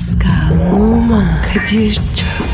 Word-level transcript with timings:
Pascal, 0.00 0.72
Oman, 0.72 1.42
Kadir 1.42 1.94
çok 1.94 2.49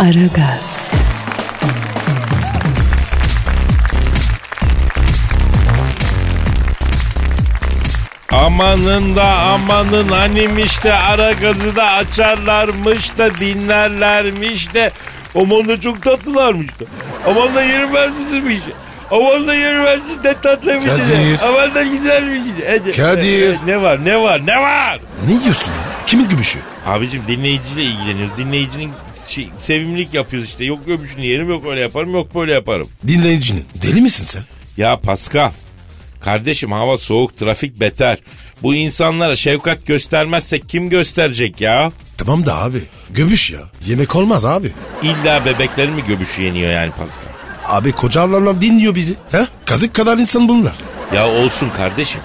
Aragaz, 0.00 0.90
Amanın 8.32 9.16
da 9.16 9.24
amanın 9.38 10.08
hanimiş 10.08 10.84
de 10.84 10.94
ara 10.94 11.32
gazı 11.32 11.76
da 11.76 11.84
açarlarmış 11.90 13.18
da 13.18 13.34
dinlerlermiş 13.34 14.74
de 14.74 14.92
aman 15.34 15.68
da 15.68 15.80
çok 15.80 16.02
tatlılarmış 16.02 16.66
da. 16.68 16.84
Aman 17.26 17.54
da 17.54 17.62
yürümezsizmiş. 17.62 18.60
Aman 19.10 19.46
da 19.46 19.54
yürümezsiz 19.54 20.24
de 20.24 20.34
tatlıymış. 20.42 20.86
de. 20.86 20.96
Kadir. 20.96 21.40
Aman 21.48 21.74
da 21.74 21.82
güzelmiş. 21.82 22.42
Hadi. 22.70 22.92
Kadir. 22.92 23.56
Ne 23.66 23.82
var 23.82 24.04
ne 24.04 24.20
var 24.20 24.46
ne 24.46 24.56
var? 24.62 25.00
Ne 25.28 25.44
diyorsun 25.44 25.66
ya? 25.72 26.06
Kimin 26.06 26.28
gümüşü? 26.28 26.58
Abicim 26.86 27.22
dinleyiciyle 27.28 27.82
ilgileniyoruz. 27.82 28.36
Dinleyicinin 28.36 28.92
şey, 29.30 29.48
sevimlilik 29.58 30.14
yapıyoruz 30.14 30.48
işte. 30.48 30.64
Yok 30.64 30.88
öbüşünü 30.88 31.26
yerim 31.26 31.48
yok 31.50 31.66
öyle 31.66 31.80
yaparım 31.80 32.12
yok 32.14 32.34
böyle 32.34 32.52
yaparım. 32.52 32.88
Dinleyicinin. 33.06 33.64
Deli 33.82 34.00
misin 34.00 34.24
sen? 34.24 34.42
Ya 34.76 34.96
Pascal. 34.96 35.50
Kardeşim 36.20 36.72
hava 36.72 36.96
soğuk, 36.96 37.36
trafik 37.36 37.80
beter. 37.80 38.18
Bu 38.62 38.74
insanlara 38.74 39.36
şefkat 39.36 39.86
göstermezsek 39.86 40.68
kim 40.68 40.88
gösterecek 40.88 41.60
ya? 41.60 41.92
Tamam 42.18 42.46
da 42.46 42.56
abi. 42.56 42.82
Göbüş 43.10 43.50
ya. 43.50 43.60
Yemek 43.86 44.16
olmaz 44.16 44.44
abi. 44.44 44.70
İlla 45.02 45.44
bebeklerin 45.44 45.92
mi 45.92 46.04
göbüşü 46.08 46.42
yeniyor 46.42 46.72
yani 46.72 46.90
Pascal? 46.90 47.24
Abi 47.66 47.92
koca 47.92 48.20
avlarlar 48.20 48.60
dinliyor 48.60 48.94
bizi. 48.94 49.14
He? 49.32 49.46
Kazık 49.64 49.94
kadar 49.94 50.18
insan 50.18 50.48
bunlar. 50.48 50.72
Ya 51.14 51.28
olsun 51.28 51.70
kardeşim. 51.76 52.20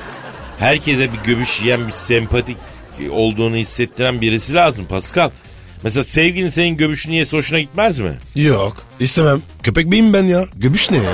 Herkese 0.59 1.13
bir 1.13 1.17
göbüş 1.17 1.61
yiyen 1.61 1.87
bir 1.87 1.93
sempatik 1.93 2.57
olduğunu 3.11 3.55
hissettiren 3.55 4.21
birisi 4.21 4.53
lazım 4.53 4.85
Pascal. 4.85 5.29
Mesela 5.85 6.03
sevgilin 6.03 6.49
senin 6.49 6.77
göbüşünü 6.77 7.15
yese 7.15 7.37
hoşuna 7.37 7.59
gitmez 7.59 7.99
mi? 7.99 8.13
Yok. 8.35 8.85
istemem. 8.99 9.41
Köpek 9.63 9.85
miyim 9.85 10.13
ben 10.13 10.23
ya? 10.23 10.45
Göbüş 10.55 10.91
ne 10.91 10.97
ya? 10.97 11.13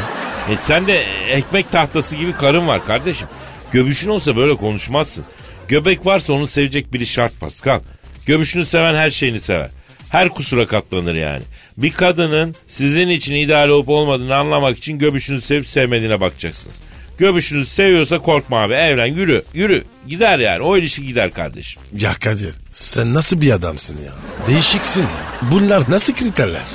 E 0.49 0.55
sen 0.61 0.87
de 0.87 1.03
ekmek 1.29 1.71
tahtası 1.71 2.15
gibi 2.15 2.31
karın 2.31 2.67
var 2.67 2.85
kardeşim. 2.85 3.27
Göbüşün 3.71 4.09
olsa 4.09 4.35
böyle 4.35 4.55
konuşmazsın. 4.55 5.25
Göbek 5.67 6.05
varsa 6.05 6.33
onu 6.33 6.47
sevecek 6.47 6.93
biri 6.93 7.05
şart 7.05 7.39
Pascal. 7.39 7.79
Göbüşünü 8.25 8.65
seven 8.65 8.95
her 8.95 9.09
şeyini 9.09 9.39
sever. 9.41 9.69
Her 10.09 10.29
kusura 10.29 10.65
katlanır 10.67 11.15
yani. 11.15 11.43
Bir 11.77 11.91
kadının 11.91 12.55
sizin 12.67 13.09
için 13.09 13.35
ideal 13.35 13.69
olup 13.69 13.89
olmadığını 13.89 14.35
anlamak 14.35 14.77
için 14.77 14.97
göbüşünü 14.97 15.41
sevip 15.41 15.67
sevmediğine 15.67 16.21
bakacaksınız. 16.21 16.75
Göbüşünü 17.21 17.65
seviyorsa 17.65 18.19
korkma 18.19 18.61
abi 18.61 18.73
evren 18.73 19.05
yürü 19.05 19.43
yürü 19.53 19.83
gider 20.07 20.39
yani 20.39 20.63
o 20.63 20.77
ilişki 20.77 21.07
gider 21.07 21.31
kardeşim. 21.31 21.81
Ya 21.97 22.13
Kadir 22.13 22.55
sen 22.71 23.13
nasıl 23.13 23.41
bir 23.41 23.51
adamsın 23.51 23.97
ya? 24.05 24.11
Değişiksin 24.47 25.01
ya. 25.01 25.49
Bunlar 25.51 25.83
nasıl 25.89 26.13
kriterler? 26.13 26.65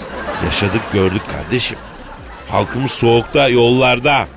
Yaşadık 0.45 0.81
gördük 0.93 1.23
kardeşim. 1.31 1.79
Halkımız 2.49 2.91
soğukta 2.91 3.49
yollarda. 3.49 4.29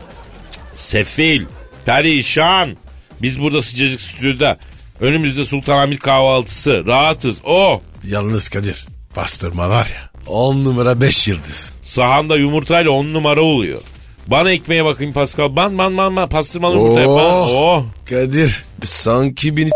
Cık, 0.52 0.62
Sefil, 0.76 1.46
perişan. 1.86 2.78
Biz 3.22 3.42
burada 3.42 3.62
sıcacık 3.62 4.02
stüdyoda. 4.02 4.58
Önümüzde 5.00 5.44
Sultanahmet 5.44 6.00
kahvaltısı. 6.00 6.84
Rahatız. 6.86 7.38
Oh! 7.44 7.82
Yalnız 8.08 8.50
Kadir 8.50 8.88
pastırma 9.16 9.70
var 9.70 9.88
ya 9.96 10.10
10 10.28 10.66
numara 10.66 11.02
5 11.02 11.28
yıldız. 11.28 11.74
Sahanda 11.86 12.38
yumurtayla 12.38 12.92
on 12.92 13.14
numara 13.14 13.42
oluyor. 13.42 13.82
Bana 14.28 14.52
ekmeğe 14.52 14.86
bakayım 14.86 15.14
Pascal. 15.14 15.56
Ban 15.56 15.78
ban 15.78 15.98
ban 15.98 16.16
ban 16.16 16.30
pastırmalı 16.30 16.76
yumurta 16.76 17.02
yap. 17.02 17.10
Ban. 17.10 17.26
Oh! 17.50 17.84
Kadir 18.10 18.64
sanki 18.84 19.58
beni 19.58 19.70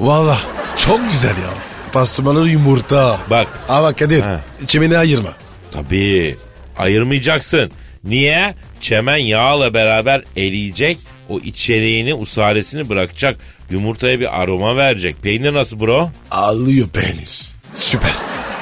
Valla 0.00 0.38
çok 0.76 1.00
güzel 1.10 1.30
ya. 1.30 1.50
Pastırmalı 1.92 2.48
yumurta. 2.48 3.20
Bak. 3.30 3.46
Ama 3.68 3.92
Kadir 3.92 4.22
He. 4.24 4.38
çimeni 4.66 4.98
ayırma. 4.98 5.30
Tabii. 5.72 6.36
Ayırmayacaksın. 6.78 7.70
Niye? 8.04 8.54
Çemen 8.80 9.16
yağla 9.16 9.74
beraber 9.74 10.22
eriyecek. 10.36 10.98
O 11.28 11.38
içeriğini, 11.38 12.14
usaresini 12.14 12.88
bırakacak. 12.88 13.38
Yumurtaya 13.70 14.20
bir 14.20 14.42
aroma 14.42 14.76
verecek. 14.76 15.16
Peynir 15.22 15.54
nasıl 15.54 15.80
bro? 15.80 16.10
Ağlıyor 16.30 16.88
peynir. 16.88 17.40
Süper. 17.74 18.12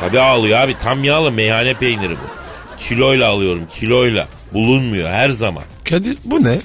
Tabii 0.00 0.20
ağlıyor 0.20 0.58
abi. 0.58 0.74
Tam 0.82 1.04
yağlı 1.04 1.32
meyhane 1.32 1.74
peyniri 1.74 2.12
bu. 2.12 2.26
Kiloyla 2.88 3.28
alıyorum 3.28 3.62
kiloyla. 3.74 4.28
Bulunmuyor 4.54 5.10
her 5.10 5.28
zaman. 5.28 5.62
Kadir 5.84 6.18
bu 6.24 6.44
ne? 6.44 6.58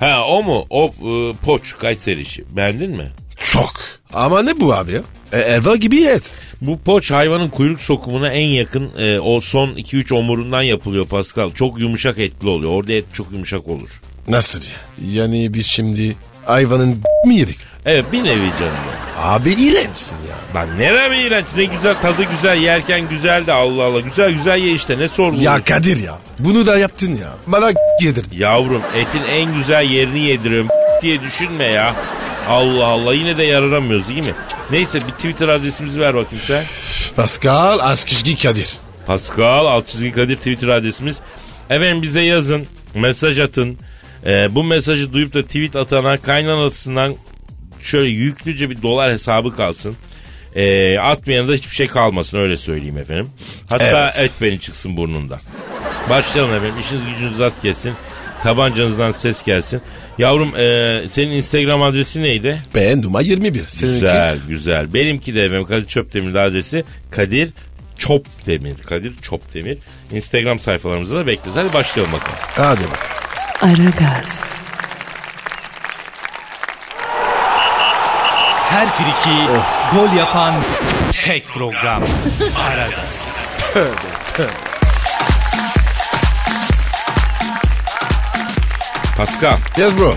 Ha 0.00 0.24
o 0.28 0.42
mu? 0.42 0.66
O 0.70 0.86
e, 0.86 1.32
poç 1.44 1.78
Kayseri 1.78 2.20
işi. 2.20 2.44
Beğendin 2.56 2.90
mi? 2.90 3.08
Çok. 3.52 3.72
Ama 4.12 4.42
ne 4.42 4.60
bu 4.60 4.74
abi 4.74 4.92
ya? 4.92 5.02
E, 5.32 5.38
Eva 5.38 5.76
gibi 5.76 6.04
et. 6.04 6.22
Bu 6.60 6.78
poç 6.78 7.10
hayvanın 7.10 7.48
kuyruk 7.48 7.80
sokumuna 7.80 8.32
en 8.32 8.46
yakın 8.48 8.90
e, 8.98 9.20
o 9.20 9.40
son 9.40 9.68
2-3 9.68 10.14
omurundan 10.14 10.62
yapılıyor 10.62 11.06
Pascal. 11.06 11.50
Çok 11.50 11.80
yumuşak 11.80 12.18
etli 12.18 12.48
oluyor. 12.48 12.72
Orada 12.72 12.92
et 12.92 13.04
çok 13.12 13.32
yumuşak 13.32 13.68
olur. 13.68 14.00
Nasıl 14.28 14.60
ya? 14.62 15.12
Yani 15.22 15.54
biz 15.54 15.66
şimdi 15.66 16.16
hayvanın 16.44 17.02
mi 17.26 17.34
yedik? 17.34 17.58
Evet 17.86 18.04
bir 18.12 18.24
nevi 18.24 18.50
canım. 18.60 19.07
Abi 19.22 19.50
iğrençsin 19.50 20.16
ya. 20.16 20.60
Lan 20.60 20.78
nere 20.78 21.08
mi 21.08 21.18
iğrenç? 21.20 21.46
Ne 21.56 21.64
güzel 21.64 21.94
tadı 22.02 22.22
güzel 22.30 22.58
yerken 22.62 23.08
güzel 23.08 23.46
de 23.46 23.52
Allah 23.52 23.82
Allah. 23.84 24.00
Güzel 24.00 24.32
güzel 24.32 24.58
ye 24.58 24.72
işte 24.72 24.98
ne 24.98 25.08
sorun? 25.08 25.36
Ya 25.36 25.64
Kadir 25.64 25.96
ya. 25.96 26.18
Bunu 26.38 26.66
da 26.66 26.78
yaptın 26.78 27.12
ya. 27.12 27.28
Bana 27.46 27.70
yedirdin. 28.02 28.38
Yavrum 28.38 28.82
etin 28.96 29.22
en 29.30 29.54
güzel 29.54 29.90
yerini 29.90 30.20
yediriyorum 30.20 30.68
diye 31.02 31.22
düşünme 31.22 31.64
ya. 31.64 31.94
Allah 32.48 32.86
Allah 32.86 33.14
yine 33.14 33.38
de 33.38 33.44
yararamıyoruz 33.44 34.08
değil 34.08 34.26
mi? 34.26 34.34
Neyse 34.70 34.98
bir 35.00 35.12
Twitter 35.12 35.48
adresimizi 35.48 36.00
ver 36.00 36.14
bakayım 36.14 36.44
sen. 36.46 36.64
Pascal 37.16 37.78
Askışgi 37.78 38.36
Kadir. 38.38 38.72
Pascal 39.06 39.66
alt 39.66 39.86
çizgi 39.86 40.12
Kadir 40.12 40.36
Twitter 40.36 40.68
adresimiz. 40.68 41.20
Efendim 41.70 42.02
bize 42.02 42.20
yazın, 42.20 42.66
mesaj 42.94 43.40
atın. 43.40 43.78
Ee, 44.26 44.54
bu 44.54 44.64
mesajı 44.64 45.12
duyup 45.12 45.34
da 45.34 45.42
tweet 45.42 45.76
atana 45.76 46.16
kaynanasından 46.16 47.14
şöyle 47.82 48.08
yüklüce 48.08 48.70
bir 48.70 48.82
dolar 48.82 49.12
hesabı 49.12 49.56
kalsın. 49.56 49.96
Ee, 50.56 50.98
atmayana 50.98 51.48
da 51.48 51.52
hiçbir 51.52 51.74
şey 51.74 51.86
kalmasın 51.86 52.38
öyle 52.38 52.56
söyleyeyim 52.56 52.98
efendim. 52.98 53.30
Hatta 53.70 53.84
Evet. 54.14 54.20
et 54.22 54.30
beni 54.42 54.60
çıksın 54.60 54.96
burnunda. 54.96 55.38
Başlayalım 56.10 56.54
efendim. 56.54 56.74
İşiniz 56.80 57.02
gücünüz 57.14 57.38
rast 57.38 57.62
gelsin. 57.62 57.92
Tabancanızdan 58.42 59.12
ses 59.12 59.44
gelsin. 59.44 59.80
Yavrum 60.18 60.56
e, 60.56 61.04
senin 61.08 61.30
Instagram 61.30 61.82
adresi 61.82 62.22
neydi? 62.22 62.62
Ben 62.74 63.02
numara 63.02 63.22
21. 63.22 63.64
Seninki? 63.64 63.94
Güzel 63.94 64.38
güzel. 64.48 64.94
Benimki 64.94 65.34
de 65.34 65.44
efendim 65.44 65.64
Kadir 65.66 65.86
Çöptemir 65.86 66.34
adresi 66.34 66.84
Kadir 67.10 67.50
Çopdemir. 67.98 68.74
Kadir 68.86 69.12
Çopdemir. 69.22 69.78
Instagram 70.12 70.60
sayfalarımızda 70.60 71.16
da 71.16 71.26
bekleriz. 71.26 71.56
Hadi 71.56 71.72
başlayalım 71.72 72.12
bakalım. 72.12 72.38
Hadi 72.40 72.80
bak. 72.90 73.08
Aragaz, 73.62 74.47
Her 78.68 78.88
friki 78.90 79.36
gol 79.94 80.12
yapan 80.16 80.54
tek 81.22 81.48
program. 81.48 82.02
Aragaz. 82.68 83.28
Pascal. 89.16 89.56
Yes 89.78 89.92
bro. 89.98 90.14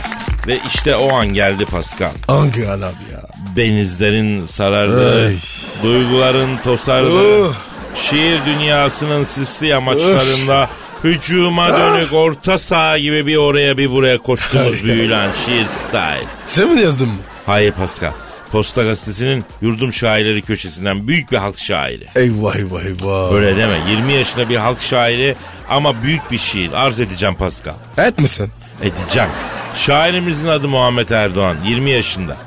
Ve 0.48 0.58
işte 0.68 0.96
o 0.96 1.16
an 1.16 1.28
geldi 1.34 1.66
Pascal. 1.66 2.12
Hangi 2.28 2.68
adam 2.70 2.94
ya? 3.12 3.22
Denizlerin 3.56 4.46
sarardığı, 4.46 5.26
Ay. 5.28 5.36
duyguların 5.84 6.58
tosardığı, 6.58 7.46
Oh. 7.46 7.54
şiir 7.96 8.46
dünyasının 8.46 9.24
sisli 9.24 9.68
yamaçlarında 9.68 10.70
hücuma 11.04 11.80
dönük 11.80 12.14
orta 12.14 12.58
saha 12.58 12.98
gibi 12.98 13.26
bir 13.28 13.36
oraya 13.36 13.78
bir 13.78 13.92
buraya 13.92 14.18
koştuğumuz 14.18 14.84
büyülen 14.84 15.30
şiir 15.46 15.66
style. 15.66 16.26
Sen 16.46 16.68
mi 16.74 16.82
yazdın 16.82 17.08
mı? 17.08 17.16
Hayır 17.46 17.72
Pascal. 17.72 18.12
Posta 18.52 18.84
Gazetesi'nin 18.84 19.46
yurdum 19.62 19.94
şairleri 19.94 20.42
köşesinden 20.42 21.08
büyük 21.08 21.32
bir 21.32 21.38
halk 21.38 21.60
şairi. 21.60 22.08
Eyvah 22.16 22.56
eyvah 22.56 22.82
eyvah. 22.84 23.34
Öyle 23.34 23.58
deme. 23.58 23.80
20 23.90 24.14
yaşında 24.14 24.50
bir 24.50 24.56
halk 24.56 24.82
şairi 24.82 25.36
ama 25.70 26.04
büyük 26.04 26.32
bir 26.32 26.38
şiir. 26.38 26.72
Arz 26.74 27.00
edeceğim 27.00 27.36
Pascal. 27.36 27.74
Et 27.98 28.20
misin? 28.20 28.50
Edeceğim. 28.82 29.30
Şairimizin 29.76 30.48
adı 30.48 30.68
Muhammed 30.68 31.10
Erdoğan. 31.10 31.58
20 31.66 31.92
yaşında. 31.92 32.38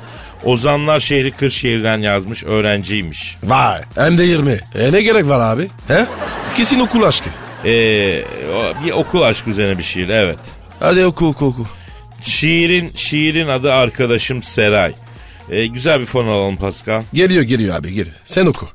Ozanlar 0.43 0.99
şehri 0.99 1.31
Kırşehir'den 1.31 2.01
yazmış 2.01 2.43
öğrenciymiş. 2.43 3.37
Vay 3.43 3.81
hem 3.95 4.17
de 4.17 4.23
20. 4.23 4.51
E 4.51 4.91
ne 4.91 5.01
gerek 5.01 5.27
var 5.27 5.39
abi? 5.39 5.67
He? 5.87 6.05
Kesin 6.57 6.79
okul 6.79 7.03
aşkı. 7.03 7.29
Ee, 7.65 8.23
bir 8.85 8.91
okul 8.91 9.21
aşkı 9.21 9.49
üzerine 9.49 9.77
bir 9.77 9.83
şiir 9.83 10.09
evet. 10.09 10.39
Hadi 10.79 11.05
oku 11.05 11.27
oku 11.27 11.45
oku. 11.45 11.67
Şiirin 12.21 12.91
şiirin 12.95 13.47
adı 13.47 13.73
arkadaşım 13.73 14.43
Seray. 14.43 14.93
Ee, 15.49 15.65
güzel 15.67 15.99
bir 15.99 16.05
fon 16.05 16.27
alalım 16.27 16.57
Pascal. 16.57 17.03
Geliyor 17.13 17.43
geliyor 17.43 17.75
abi 17.79 17.93
geliyor. 17.93 18.15
Sen 18.25 18.45
oku. 18.45 18.67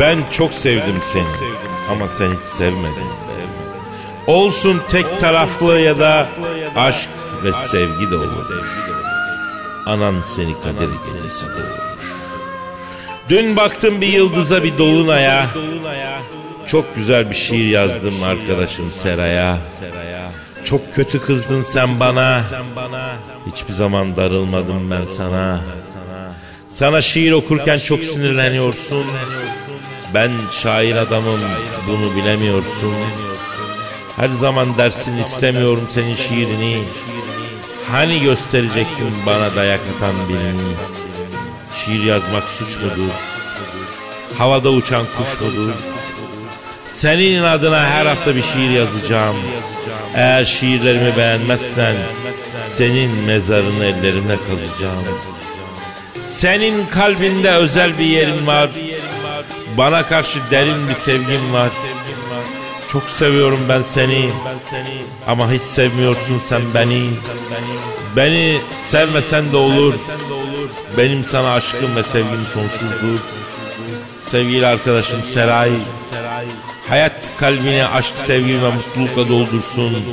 Ben 0.00 0.18
çok 0.32 0.52
sevdim 0.52 0.96
seni 1.12 1.24
ama 1.90 2.08
sen 2.08 2.28
hiç 2.30 2.40
sevmedin. 2.56 3.10
Olsun 4.26 4.80
tek 4.90 5.20
taraflı 5.20 5.78
ya 5.80 5.98
da 5.98 6.28
aşk 6.76 7.08
ve 7.44 7.52
sevgi 7.52 8.10
de 8.10 8.16
olur. 8.16 8.66
Anan 9.86 10.14
seni 10.36 10.54
kader 10.60 10.88
gecesi 11.12 11.46
doğurmuş. 11.46 12.04
Dün 13.28 13.56
baktım 13.56 14.00
bir 14.00 14.06
yıldıza 14.06 14.64
bir 14.64 14.78
dolunaya. 14.78 15.46
Çok 16.70 16.96
güzel 16.96 17.30
bir 17.30 17.34
şiir 17.34 17.68
yazdım 17.68 18.22
arkadaşım 18.22 18.92
Seray'a. 19.02 19.58
Çok 20.64 20.94
kötü 20.94 21.20
kızdın 21.20 21.62
sen 21.62 22.00
bana. 22.00 22.44
Hiçbir 23.52 23.72
zaman 23.72 24.16
darılmadım 24.16 24.90
ben 24.90 25.02
sana. 25.16 25.60
Sana 26.68 27.00
şiir 27.00 27.32
okurken 27.32 27.78
çok 27.78 28.04
sinirleniyorsun. 28.04 29.04
Ben 30.14 30.30
şair 30.62 30.96
adamım 30.96 31.40
bunu 31.88 32.16
bilemiyorsun. 32.16 32.94
Her 34.16 34.28
zaman 34.28 34.78
dersin 34.78 35.18
istemiyorum 35.18 35.88
senin 35.94 36.14
şiirini. 36.14 36.82
Hani 37.92 38.20
gösterecektin 38.20 39.12
bana 39.26 39.56
dayak 39.56 39.80
atan 39.96 40.14
birini. 40.28 40.72
Şiir 41.84 42.04
yazmak 42.04 42.44
suç 42.44 42.76
mudur? 42.76 43.12
Havada 44.38 44.70
uçan 44.70 45.04
kuş 45.18 45.40
mudur? 45.40 45.72
Senin 47.00 47.42
adına 47.42 47.86
her 47.86 48.06
hafta 48.06 48.36
bir 48.36 48.42
şiir 48.42 48.70
yazacağım. 48.70 49.36
Eğer 50.14 50.44
şiirlerimi 50.44 51.16
beğenmezsen 51.16 51.96
senin 52.76 53.10
mezarını 53.10 53.84
ellerimle 53.84 54.36
kazacağım. 54.36 55.04
Senin 56.24 56.86
kalbinde 56.86 57.50
özel 57.50 57.98
bir 57.98 58.04
yerin 58.04 58.46
var. 58.46 58.70
Bana 59.78 60.06
karşı 60.06 60.38
derin 60.50 60.88
bir 60.88 60.94
sevgim 60.94 61.52
var. 61.52 61.70
Çok 62.88 63.02
seviyorum 63.02 63.60
ben 63.68 63.82
seni. 63.82 64.30
Ama 65.26 65.52
hiç 65.52 65.62
sevmiyorsun 65.62 66.40
sen 66.48 66.62
beni. 66.74 67.10
Beni 68.16 68.58
sevmesen 68.88 69.52
de 69.52 69.56
olur. 69.56 69.94
Benim 70.98 71.24
sana 71.24 71.54
aşkım 71.54 71.96
ve 71.96 72.02
sevgim 72.02 72.44
sonsuzdur. 72.54 73.20
Sevgili 74.30 74.66
arkadaşım 74.66 75.22
Seray. 75.34 75.70
Hayat 76.90 77.12
kalbini 77.40 77.86
aşk, 77.86 78.14
sevgi 78.26 78.62
ve 78.62 78.70
mutlulukla 78.70 79.28
doldursun. 79.28 80.04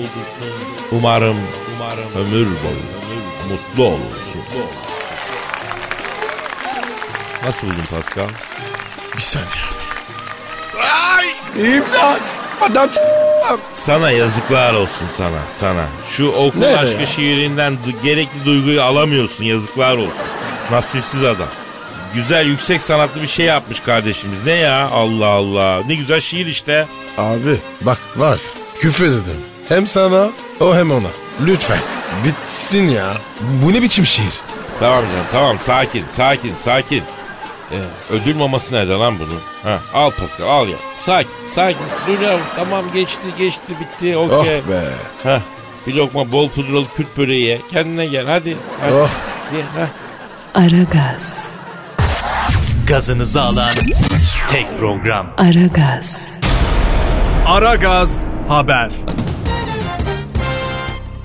Umarım 0.91 1.37
ömür 2.15 2.45
boyu 2.45 2.83
mutlu 3.49 3.83
olursun. 3.83 4.41
Nasıl 7.45 7.67
buldun 7.67 7.83
Pascal? 7.91 8.27
Bir 9.17 9.21
saniye 9.21 9.47
abi. 9.49 10.87
Ay 11.17 11.27
imdat. 11.75 12.21
Adam 12.61 12.89
Sana 13.71 14.11
yazıklar 14.11 14.73
olsun 14.73 15.07
sana 15.17 15.39
sana. 15.55 15.85
Şu 16.09 16.27
okul 16.31 16.59
Ne 16.59 16.67
be 16.67 16.77
aşkı 16.77 16.99
ya? 16.99 17.05
şiirinden 17.05 17.73
du- 17.73 18.03
gerekli 18.03 18.45
duyguyu 18.45 18.81
alamıyorsun 18.81 19.43
yazıklar 19.43 19.97
olsun. 19.97 20.13
Nasipsiz 20.71 21.23
adam. 21.23 21.47
Güzel 22.13 22.45
yüksek 22.45 22.81
sanatlı 22.81 23.21
bir 23.21 23.27
şey 23.27 23.45
yapmış 23.45 23.79
kardeşimiz. 23.79 24.45
Ne 24.45 24.51
ya 24.51 24.87
Allah 24.89 25.27
Allah. 25.27 25.81
Ne 25.87 25.95
güzel 25.95 26.21
şiir 26.21 26.45
işte. 26.45 26.85
Abi 27.17 27.57
bak 27.81 27.97
var. 28.15 28.39
Küfür 28.79 29.05
ederim. 29.05 29.41
Hem 29.69 29.87
sana 29.87 30.29
o 30.59 30.75
hem 30.75 30.91
ona. 30.91 31.07
Lütfen. 31.45 31.79
Bitsin 32.25 32.87
ya. 32.87 33.13
Bu 33.41 33.73
ne 33.73 33.81
biçim 33.81 34.05
şiir? 34.05 34.33
Tamam 34.79 35.03
canım 35.05 35.25
tamam 35.31 35.57
sakin 35.61 36.05
sakin 36.11 36.53
sakin. 36.59 37.03
Ee, 37.71 37.75
ödül 38.13 38.35
maması 38.35 38.75
nerede 38.75 38.91
lan 38.93 39.19
bunun? 39.19 39.39
Ha, 39.63 39.79
al 39.93 40.11
Pascal 40.11 40.47
al 40.47 40.67
ya. 40.67 40.77
Sakin 40.99 41.29
sakin. 41.51 41.79
Dur 42.07 42.19
ya 42.21 42.37
tamam 42.55 42.85
geçti 42.93 43.27
geçti 43.37 43.73
bitti 43.79 44.17
Oh 44.17 44.39
okey. 44.39 44.61
be. 44.69 44.83
Ha, 45.23 45.41
bir 45.87 45.93
lokma 45.93 46.31
bol 46.31 46.49
pudralı 46.49 46.85
Kürt 46.97 47.17
böreği 47.17 47.43
ye. 47.45 47.61
Kendine 47.71 48.05
gel 48.05 48.25
hadi. 48.27 48.57
hadi. 48.81 48.93
Oh. 48.93 49.09
Ye, 49.55 49.61
ha. 49.63 49.87
Aragaz, 50.61 51.43
Gazınızı 52.87 53.41
alan 53.41 53.71
tek 54.49 54.77
program. 54.77 55.33
Aragaz, 55.37 56.39
Aragaz 57.45 58.23
Haber. 58.47 58.91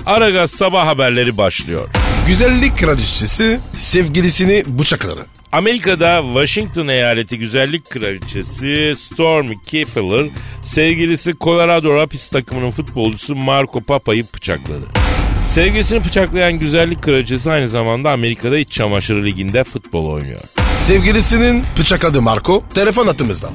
Aragaz 0.07 0.51
sabah 0.51 0.87
haberleri 0.87 1.37
başlıyor. 1.37 1.89
Güzellik 2.27 2.79
kraliçesi 2.79 3.61
sevgilisini 3.79 4.65
bıçakladı. 4.67 5.27
Amerika'da 5.53 6.23
Washington 6.23 6.89
eyaleti 6.89 7.39
güzellik 7.39 7.91
kraliçesi 7.91 8.95
Stormy 8.97 9.59
Kiefer 9.67 10.27
sevgilisi 10.63 11.35
Colorado 11.41 11.97
Rapids 11.97 12.29
takımının 12.29 12.71
futbolcusu 12.71 13.35
Marco 13.37 13.81
Papa'yı 13.81 14.25
bıçakladı. 14.35 14.85
Sevgilisini 15.47 16.05
bıçaklayan 16.05 16.53
güzellik 16.53 17.03
kraliçesi 17.03 17.51
aynı 17.51 17.69
zamanda 17.69 18.11
Amerika'da 18.11 18.59
iç 18.59 18.71
çamaşırı 18.71 19.25
liginde 19.25 19.65
futbol 19.65 20.07
oynuyor. 20.07 20.41
Sevgilisinin 20.83 21.65
bıçakladı 21.79 22.23
Marco. 22.23 22.63
Telefon 22.75 23.07
attığımızda. 23.07 23.49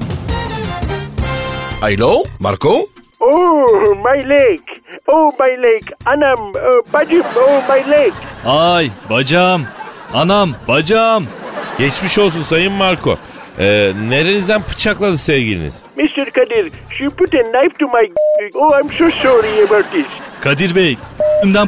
Alo 1.82 2.24
Marco? 2.40 2.86
Oh, 3.20 3.66
my 3.96 4.28
leg. 4.28 4.60
Oh, 5.06 5.32
my 5.40 5.62
leg. 5.62 5.82
Anam, 6.06 6.52
oh, 6.54 6.92
bacım, 6.92 7.22
oh, 7.36 7.74
my 7.74 7.90
leg. 7.90 8.12
Ay 8.46 8.90
bacağım. 9.10 9.62
Anam 10.14 10.50
bacağım. 10.68 11.26
Geçmiş 11.78 12.18
olsun 12.18 12.42
Sayın 12.42 12.72
Marco. 12.72 13.16
Ee, 13.58 13.92
nerenizden 14.08 14.62
bıçakladı 14.70 15.18
sevgiliniz? 15.18 15.82
Mr. 15.96 16.30
Kadir, 16.30 16.72
she 16.98 17.08
put 17.08 17.34
a 17.34 17.42
knife 17.42 17.76
to 17.78 17.86
my... 17.86 18.12
Oh, 18.54 18.80
I'm 18.80 18.88
so 18.90 19.10
sorry 19.22 19.62
about 19.64 19.92
this. 19.92 20.06
Kadir 20.40 20.74
Bey. 20.74 20.98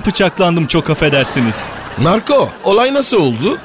Bıçaklandım 0.06 0.66
çok 0.66 0.90
affedersiniz. 0.90 1.70
Marco 1.98 2.48
olay 2.64 2.94
nasıl 2.94 3.16
oldu? 3.16 3.58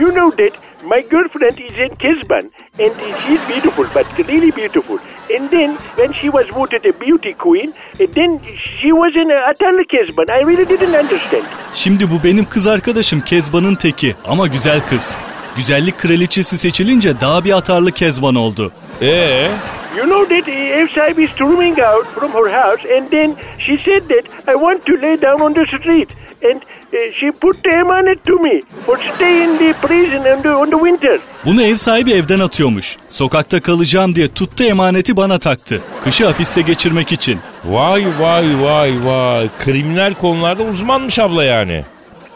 You 0.00 0.10
know 0.10 0.44
that 0.48 0.69
my 0.90 1.02
girlfriend 1.02 1.56
is 1.60 1.76
in 1.84 1.92
Kesban, 2.02 2.44
and 2.84 2.92
she's 3.22 3.42
beautiful, 3.52 3.86
but 3.94 4.06
really 4.30 4.50
beautiful. 4.50 4.98
And 5.34 5.48
then, 5.50 5.70
when 5.98 6.12
she 6.12 6.28
was 6.36 6.46
voted 6.58 6.84
a 6.84 6.92
beauty 7.04 7.32
queen, 7.34 7.72
and 8.00 8.12
then 8.18 8.40
she 8.80 8.90
was 8.92 9.12
in 9.22 9.28
Atal 9.50 9.78
Kesban. 9.92 10.28
I 10.30 10.40
really 10.50 10.64
didn't 10.64 10.96
understand. 11.04 11.44
Şimdi 11.74 12.10
bu 12.10 12.24
benim 12.24 12.44
kız 12.44 12.66
arkadaşım 12.66 13.20
Kezban'ın 13.20 13.74
teki 13.74 14.16
ama 14.28 14.46
güzel 14.46 14.80
kız. 14.88 15.16
Güzellik 15.56 15.98
kraliçesi 15.98 16.58
seçilince 16.58 17.20
daha 17.20 17.44
bir 17.44 17.52
atarlı 17.56 17.92
Kezban 17.92 18.34
oldu. 18.34 18.72
Ee, 19.02 19.48
You 19.96 20.06
know 20.06 20.36
that 20.36 20.48
uh, 20.48 20.54
ev 20.54 20.88
sahibi 20.94 21.24
is 21.24 21.30
storming 21.30 21.78
out 21.78 22.06
from 22.14 22.32
her 22.32 22.62
house, 22.62 22.96
and 22.98 23.08
then 23.10 23.36
she 23.58 23.76
said 23.78 24.02
that 24.08 24.24
I 24.48 24.52
want 24.52 24.86
to 24.86 24.92
lay 25.02 25.22
down 25.22 25.40
on 25.40 25.54
the 25.54 25.66
street, 25.66 26.08
and 26.44 26.56
uh, 26.56 27.12
she 27.20 27.30
put 27.32 27.64
the 27.64 27.70
emanet 27.70 28.24
to 28.26 28.38
me 28.38 28.60
for 28.86 28.98
stay 29.14 29.44
in 29.44 29.58
the 29.58 29.74
prison 29.86 30.20
on 30.36 30.42
the, 30.42 30.48
on 30.48 30.70
the 30.70 30.76
winter. 30.76 31.20
Bunu 31.44 31.62
ev 31.62 31.76
sahibi 31.76 32.12
evden 32.12 32.40
atıyormuş. 32.40 32.96
Sokakta 33.10 33.60
kalacağım 33.60 34.14
diye 34.14 34.28
tuttu 34.28 34.64
emaneti 34.64 35.16
bana 35.16 35.38
taktı. 35.38 35.80
Kışı 36.04 36.26
hapiste 36.26 36.60
geçirmek 36.62 37.12
için. 37.12 37.38
vay 37.64 38.04
vay 38.20 38.46
vay 38.62 38.92
vay. 39.04 39.48
Kriminal 39.64 40.14
konularda 40.14 40.62
uzmanmış 40.62 41.18
abla 41.18 41.44
yani. 41.44 41.84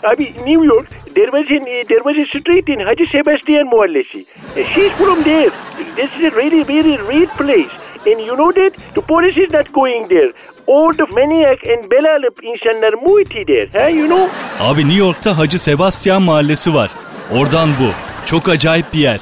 Abi 0.04 0.34
New 0.44 0.64
York, 0.64 0.86
there 1.14 1.30
was, 1.32 1.46
an, 1.50 1.62
uh, 1.62 1.84
there 1.88 2.02
was 2.04 2.18
a 2.18 2.26
street 2.26 2.68
in 2.68 2.80
Hacı 2.80 3.06
Sebastian 3.06 3.66
Mahallesi. 3.70 4.20
Uh, 4.20 4.64
she's 4.74 4.92
from 4.92 5.24
there. 5.24 5.50
This 5.96 6.10
is 6.18 6.32
a 6.32 6.36
really, 6.36 6.62
very 6.62 6.96
great 6.96 7.30
place. 7.30 7.70
And 8.06 8.20
you 8.20 8.36
know 8.36 8.52
that 8.52 8.72
the 8.94 9.00
police 9.00 9.38
is 9.38 9.50
not 9.50 9.72
going 9.72 10.08
there. 10.08 10.32
All 10.66 10.92
the 10.92 11.06
maniac 11.14 11.58
and 11.66 11.90
belalı 11.90 12.28
insanlar 12.42 12.92
muhti 12.92 13.46
there. 13.46 13.68
Huh? 13.72 13.96
You 13.96 14.06
know? 14.08 14.28
Abi 14.60 14.84
New 14.88 14.98
York'ta 14.98 15.38
Hacı 15.38 15.58
Sebastian 15.58 16.22
mahallesi 16.22 16.74
var. 16.74 16.90
Oradan 17.32 17.68
bu. 17.68 17.90
Çok 18.26 18.48
acayip 18.48 18.92
bir 18.92 18.98
yer. 18.98 19.20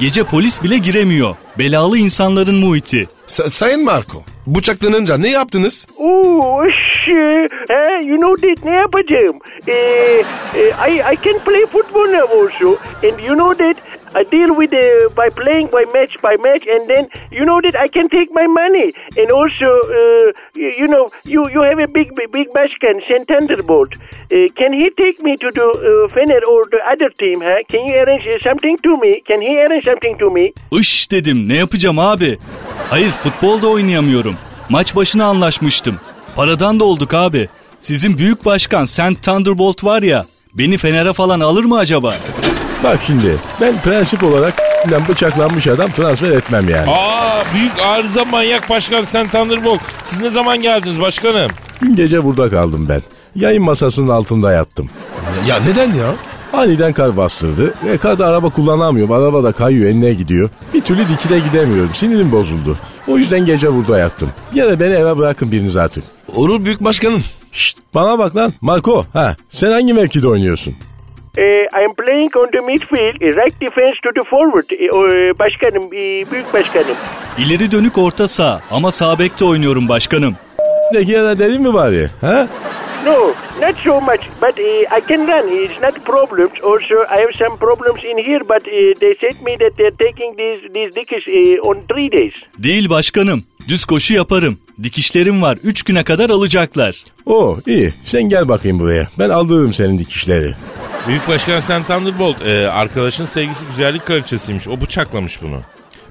Gece 0.00 0.24
polis 0.24 0.62
bile 0.62 0.78
giremiyor. 0.78 1.36
Belalı 1.58 1.98
insanların 1.98 2.54
muhiti. 2.54 3.08
Sa- 3.32 3.50
Sayın 3.50 3.84
Marco, 3.84 4.22
bıçaklanınca 4.46 5.16
ne 5.18 5.30
yaptınız? 5.30 5.86
Oo, 5.98 6.64
sh- 6.66 7.48
eh, 7.70 8.08
you 8.08 8.18
know 8.18 8.48
that 8.54 8.64
ne 8.64 8.74
yapacağım? 8.76 9.38
Eh, 9.68 9.74
eh, 9.74 10.88
I, 10.88 10.92
I 11.14 11.16
can 11.24 11.38
play 11.44 11.66
football 11.72 12.06
now 12.08 12.26
also. 12.42 12.76
And 13.02 13.18
you 13.24 13.34
know 13.34 13.54
that 13.54 13.76
I 14.14 14.24
deal 14.24 14.54
with 14.54 14.72
uh, 14.74 15.08
by 15.16 15.28
playing 15.30 15.68
by 15.72 15.84
match 15.94 16.20
by 16.22 16.36
match 16.36 16.66
and 16.66 16.88
then 16.88 17.08
you 17.30 17.44
know 17.44 17.60
that 17.62 17.76
I 17.84 17.88
can 17.88 18.08
take 18.08 18.30
my 18.34 18.46
money. 18.46 18.92
And 19.16 19.30
also, 19.30 19.66
uh, 19.66 20.32
you, 20.54 20.72
you 20.80 20.86
know, 20.88 21.08
you, 21.24 21.48
you 21.54 21.62
have 21.62 21.78
a 21.78 21.88
big, 21.88 22.08
big, 22.32 22.48
başkan, 22.54 23.00
St. 23.00 23.26
Thunderbolt. 23.28 23.88
Uh, 24.32 24.48
can 24.58 24.72
he 24.72 24.90
take 24.90 25.22
me 25.24 25.36
to 25.36 25.50
the 25.50 25.64
uh, 25.64 26.08
Fener 26.14 26.42
or 26.48 26.64
the 26.70 26.80
other 26.92 27.10
team? 27.18 27.40
Huh? 27.40 27.62
Can 27.68 27.86
you 27.86 27.96
arrange 28.02 28.26
uh, 28.26 28.38
something 28.42 28.76
to 28.82 28.96
me? 28.96 29.22
Can 29.28 29.40
he 29.40 29.58
arrange 29.64 29.84
something 29.84 30.18
to 30.18 30.30
me? 30.30 30.52
Iş 30.72 31.10
dedim 31.10 31.48
ne 31.48 31.56
yapacağım 31.56 31.98
abi? 31.98 32.38
Hayır 32.90 33.10
futbolda 33.10 33.68
oynayamıyorum. 33.68 34.36
Maç 34.68 34.96
başına 34.96 35.24
anlaşmıştım. 35.24 35.96
Paradan 36.36 36.80
da 36.80 36.84
olduk 36.84 37.14
abi. 37.14 37.48
Sizin 37.80 38.18
büyük 38.18 38.44
başkan 38.44 38.84
Sent 38.84 39.22
Thunderbolt 39.22 39.84
var 39.84 40.02
ya. 40.02 40.24
Beni 40.54 40.78
Fener'e 40.78 41.12
falan 41.12 41.40
alır 41.40 41.64
mı 41.64 41.78
acaba? 41.78 42.14
Bak 42.84 42.98
şimdi 43.06 43.36
ben 43.60 43.82
prensip 43.82 44.22
olarak 44.24 44.54
lan 44.92 45.02
bıçaklanmış 45.08 45.66
adam 45.66 45.90
transfer 45.90 46.30
etmem 46.30 46.68
yani. 46.68 46.90
Aa 46.90 47.42
büyük 47.54 47.78
arıza 47.82 48.24
manyak 48.24 48.70
başkan 48.70 49.04
sen 49.04 49.28
Thunderbolt. 49.28 49.80
Siz 50.04 50.20
ne 50.20 50.30
zaman 50.30 50.62
geldiniz 50.62 51.00
başkanım? 51.00 51.50
Dün 51.82 51.96
gece 51.96 52.24
burada 52.24 52.50
kaldım 52.50 52.86
ben. 52.88 53.02
Yayın 53.36 53.62
masasının 53.62 54.08
altında 54.08 54.52
yattım. 54.52 54.90
Ya 55.46 55.56
neden 55.68 55.92
ya? 55.92 56.14
Aniden 56.52 56.92
kar 56.92 57.16
bastırdı 57.16 57.74
ve 57.84 57.98
karda 57.98 58.26
araba 58.26 58.48
kullanamıyorum. 58.50 59.12
Araba 59.12 59.44
da 59.44 59.52
kayıyor 59.52 59.90
eline 59.90 60.12
gidiyor. 60.12 60.50
Bir 60.74 60.80
türlü 60.80 61.08
dikine 61.08 61.38
gidemiyorum. 61.38 61.90
Sinirim 61.94 62.32
bozuldu. 62.32 62.78
O 63.08 63.18
yüzden 63.18 63.46
gece 63.46 63.74
burada 63.74 63.98
yattım. 63.98 64.28
Yine 64.54 64.80
beni 64.80 64.92
eve 64.94 65.18
bırakın 65.18 65.52
biriniz 65.52 65.76
artık. 65.76 66.04
Olur 66.34 66.64
büyük 66.64 66.84
başkanım. 66.84 67.22
Şşt 67.52 67.78
bana 67.94 68.18
bak 68.18 68.36
lan 68.36 68.52
Marco. 68.60 69.04
Ha 69.12 69.36
sen 69.50 69.70
hangi 69.70 69.92
mevkide 69.92 70.28
oynuyorsun? 70.28 70.74
Uh, 71.38 71.64
I'm 71.72 71.94
playing 71.94 72.30
on 72.36 72.50
the 72.50 72.58
midfield, 72.58 73.20
right 73.36 73.54
defense 73.60 73.96
to 74.02 74.10
the 74.14 74.24
forward. 74.24 74.66
Uh, 74.72 74.96
uh, 74.98 75.38
başkanım, 75.38 75.90
büyük 75.90 76.52
başkanım. 76.54 76.96
İleri 77.38 77.70
dönük 77.70 77.98
orta 77.98 78.28
saha 78.28 78.60
ama 78.70 78.92
sağ 78.92 79.18
bekte 79.18 79.44
oynuyorum 79.44 79.88
başkanım. 79.88 80.36
Peki 80.92 81.12
ya 81.12 81.24
da 81.24 81.38
dedim 81.38 81.62
mi 81.62 81.74
bari? 81.74 82.08
Ha? 82.20 82.48
No, 83.06 83.12
not 83.60 83.76
so 83.84 84.00
much, 84.00 84.20
but 84.42 84.58
uh, 84.58 84.98
I 84.98 85.00
can 85.08 85.26
run. 85.26 85.48
It's 85.64 85.82
not 85.82 86.04
problems. 86.04 86.52
Also, 86.64 86.94
I 86.94 87.20
have 87.20 87.32
some 87.38 87.56
problems 87.58 88.04
in 88.04 88.18
here, 88.24 88.40
but 88.40 88.62
uh, 88.66 89.00
they 89.00 89.14
said 89.20 89.42
me 89.42 89.56
that 89.58 89.76
they're 89.76 89.96
taking 90.10 90.36
these 90.36 90.72
these 90.74 90.94
dickies 90.94 91.26
uh, 91.28 91.68
on 91.68 91.76
three 91.88 92.12
days. 92.12 92.34
Değil 92.58 92.90
başkanım. 92.90 93.42
Düz 93.68 93.84
koşu 93.84 94.14
yaparım. 94.14 94.58
Dikişlerim 94.82 95.42
var. 95.42 95.58
3 95.64 95.82
güne 95.82 96.04
kadar 96.04 96.30
alacaklar. 96.30 97.04
Oo 97.26 97.56
iyi 97.66 97.92
sen 98.02 98.22
gel 98.28 98.48
bakayım 98.48 98.78
buraya. 98.78 99.08
Ben 99.18 99.28
aldırırım 99.28 99.72
senin 99.72 99.98
dikişleri. 99.98 100.54
Büyük 101.06 101.28
başkan 101.28 101.60
sen 101.60 101.82
Thunderbolt. 101.82 102.36
Ee, 102.46 102.68
arkadaşın 102.68 103.26
sevgisi 103.26 103.66
güzellik 103.66 104.06
kraliçesiymiş. 104.06 104.68
O 104.68 104.80
bıçaklamış 104.80 105.42
bunu. 105.42 105.60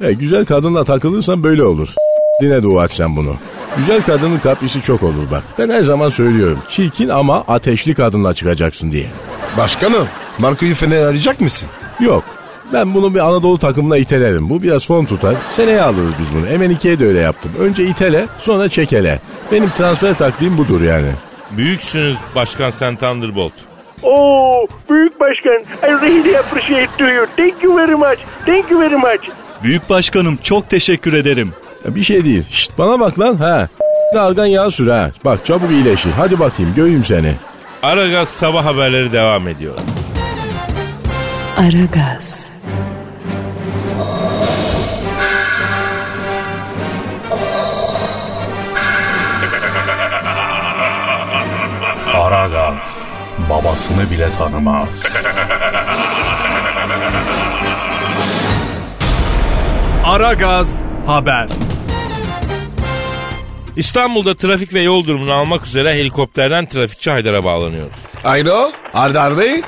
E, 0.01 0.13
güzel 0.13 0.45
kadınla 0.45 0.83
takılırsan 0.83 1.43
böyle 1.43 1.63
olur. 1.63 1.93
Dine 2.41 2.63
dua 2.63 2.85
et 2.85 2.91
sen 2.91 3.15
bunu. 3.15 3.35
Güzel 3.77 4.03
kadının 4.03 4.39
kaprisi 4.39 4.81
çok 4.81 5.03
olur 5.03 5.31
bak. 5.31 5.43
Ben 5.59 5.69
her 5.69 5.81
zaman 5.81 6.09
söylüyorum. 6.09 6.59
Çirkin 6.69 7.09
ama 7.09 7.43
ateşli 7.47 7.95
kadınla 7.95 8.33
çıkacaksın 8.33 8.91
diye. 8.91 9.07
Başkanım, 9.57 10.07
Marco'yu 10.37 10.75
Fener 10.75 10.97
arayacak 11.05 11.41
mısın? 11.41 11.69
Yok. 11.99 12.23
Ben 12.73 12.93
bunu 12.93 13.13
bir 13.13 13.19
Anadolu 13.19 13.57
takımına 13.57 13.97
itelerim. 13.97 14.49
Bu 14.49 14.63
biraz 14.63 14.87
fon 14.87 15.05
tutar. 15.05 15.35
Seneye 15.49 15.81
alırız 15.81 16.13
biz 16.19 16.35
bunu. 16.35 16.47
Emenike'ye 16.47 16.99
de 16.99 17.05
öyle 17.07 17.19
yaptım. 17.19 17.51
Önce 17.59 17.83
itele 17.83 18.25
sonra 18.39 18.69
çekele. 18.69 19.19
Benim 19.51 19.69
transfer 19.69 20.17
taktiğim 20.17 20.57
budur 20.57 20.81
yani. 20.81 21.11
Büyüksünüz 21.51 22.15
başkan 22.35 22.69
sen 22.71 22.95
Thunderbolt. 22.95 23.53
Oh, 24.03 24.67
büyük 24.89 25.19
başkan, 25.19 25.59
I 25.83 25.91
really 26.01 26.37
appreciate 26.37 26.89
to 26.97 27.07
you. 27.07 27.25
Thank 27.37 27.63
you 27.63 27.77
very 27.77 27.95
much. 27.95 28.19
Thank 28.45 28.71
you 28.71 28.79
very 28.81 28.95
much. 28.95 29.29
Büyük 29.63 29.89
başkanım 29.89 30.37
çok 30.43 30.69
teşekkür 30.69 31.13
ederim. 31.13 31.53
Ya 31.85 31.95
bir 31.95 32.03
şey 32.03 32.25
değil. 32.25 32.43
Şşt 32.51 32.71
bana 32.77 32.99
bak 32.99 33.19
lan. 33.19 33.35
Ha. 33.35 33.67
Argan 34.17 34.45
yağı 34.45 34.71
sür 34.71 34.87
ha. 34.87 35.11
Bak 35.25 35.45
çabuk 35.45 35.71
iyileşir. 35.71 36.11
Hadi 36.11 36.39
bakayım 36.39 36.73
göreyim 36.75 37.03
seni. 37.03 37.35
Aragaz 37.83 38.29
sabah 38.29 38.65
haberleri 38.65 39.11
devam 39.13 39.47
ediyor. 39.47 39.73
Aragaz, 41.57 42.51
Aragaz 52.13 53.00
babasını 53.49 54.11
bile 54.11 54.31
tanımaz. 54.31 55.03
Aragaz 60.05 60.81
haber. 61.05 61.47
İstanbul'da 63.75 64.35
trafik 64.35 64.73
ve 64.73 64.81
yol 64.81 65.07
durumunu 65.07 65.33
almak 65.33 65.65
üzere 65.65 65.93
helikopterden 65.93 66.65
trafikçi 66.65 67.11
Haydar'a 67.11 67.43
bağlanıyoruz. 67.43 67.95
Alo, 68.25 68.71
Ardar 68.93 69.37
Bey. 69.37 69.61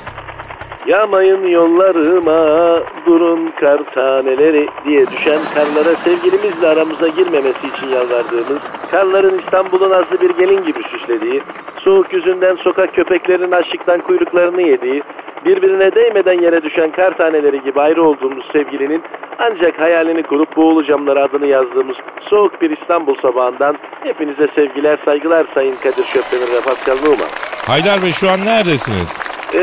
Yamayın 0.86 1.46
yollarıma 1.46 2.80
durun 3.06 3.50
kar 3.60 3.84
taneleri 3.94 4.68
diye 4.84 5.06
düşen 5.06 5.40
karlara 5.54 5.96
sevgilimizle 5.96 6.68
aramıza 6.68 7.08
girmemesi 7.08 7.66
için 7.74 7.86
yalvardığımız, 7.86 8.62
karların 8.90 9.38
İstanbul'un 9.38 9.90
azlı 9.90 10.20
bir 10.20 10.30
gelin 10.30 10.64
gibi 10.64 10.82
süslediği, 10.82 11.42
soğuk 11.76 12.12
yüzünden 12.12 12.56
sokak 12.56 12.94
köpeklerinin 12.94 13.52
açlıktan 13.52 14.00
kuyruklarını 14.00 14.62
yediği, 14.62 15.02
birbirine 15.44 15.94
değmeden 15.94 16.42
yere 16.42 16.62
düşen 16.62 16.92
kar 16.92 17.16
taneleri 17.16 17.62
gibi 17.62 17.80
ayrı 17.80 18.02
olduğumuz 18.02 18.46
sevgilinin 18.52 19.02
ancak 19.38 19.80
hayalini 19.80 20.22
kurup 20.22 20.56
boğulu 20.56 20.84
camlara 20.84 21.24
adını 21.24 21.46
yazdığımız 21.46 21.96
soğuk 22.20 22.62
bir 22.62 22.70
İstanbul 22.70 23.14
sabahından 23.14 23.76
hepinize 24.02 24.46
sevgiler 24.46 24.96
saygılar 24.96 25.46
Sayın 25.54 25.76
Kadir 25.76 26.04
Şöpdemir 26.04 26.54
ve 26.54 26.60
Pascal 26.64 26.96
Numa. 27.04 27.26
Haydar 27.66 28.02
Bey 28.02 28.12
şu 28.12 28.30
an 28.30 28.44
neredesiniz? 28.44 29.33
Ee, 29.54 29.60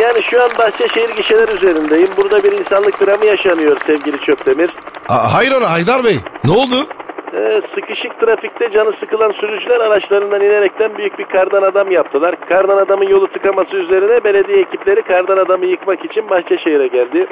yani 0.00 0.22
şu 0.22 0.42
an 0.42 0.50
Bahçeşehir 0.58 1.16
gişeler 1.16 1.48
üzerindeyim. 1.48 2.08
Burada 2.16 2.44
bir 2.44 2.52
insanlık 2.52 3.06
dramı 3.06 3.26
yaşanıyor 3.26 3.76
sevgili 3.86 4.18
Çöptemir. 4.20 4.70
A- 5.08 5.34
hayrola 5.34 5.70
Haydar 5.70 6.04
Bey, 6.04 6.16
ne 6.44 6.50
oldu? 6.50 6.86
Ee, 7.34 7.60
sıkışık 7.74 8.20
trafikte 8.20 8.70
canı 8.70 8.92
sıkılan 8.92 9.30
sürücüler 9.32 9.80
araçlarından 9.80 10.40
inerekten 10.40 10.98
büyük 10.98 11.18
bir 11.18 11.24
kardan 11.24 11.62
adam 11.62 11.90
yaptılar. 11.90 12.34
Kardan 12.48 12.76
adamın 12.76 13.08
yolu 13.08 13.26
tıkaması 13.26 13.76
üzerine 13.76 14.24
belediye 14.24 14.58
ekipleri 14.58 15.02
kardan 15.02 15.36
adamı 15.36 15.66
yıkmak 15.66 16.04
için 16.04 16.30
Bahçeşehir'e 16.30 16.86
geldi. 16.86 17.26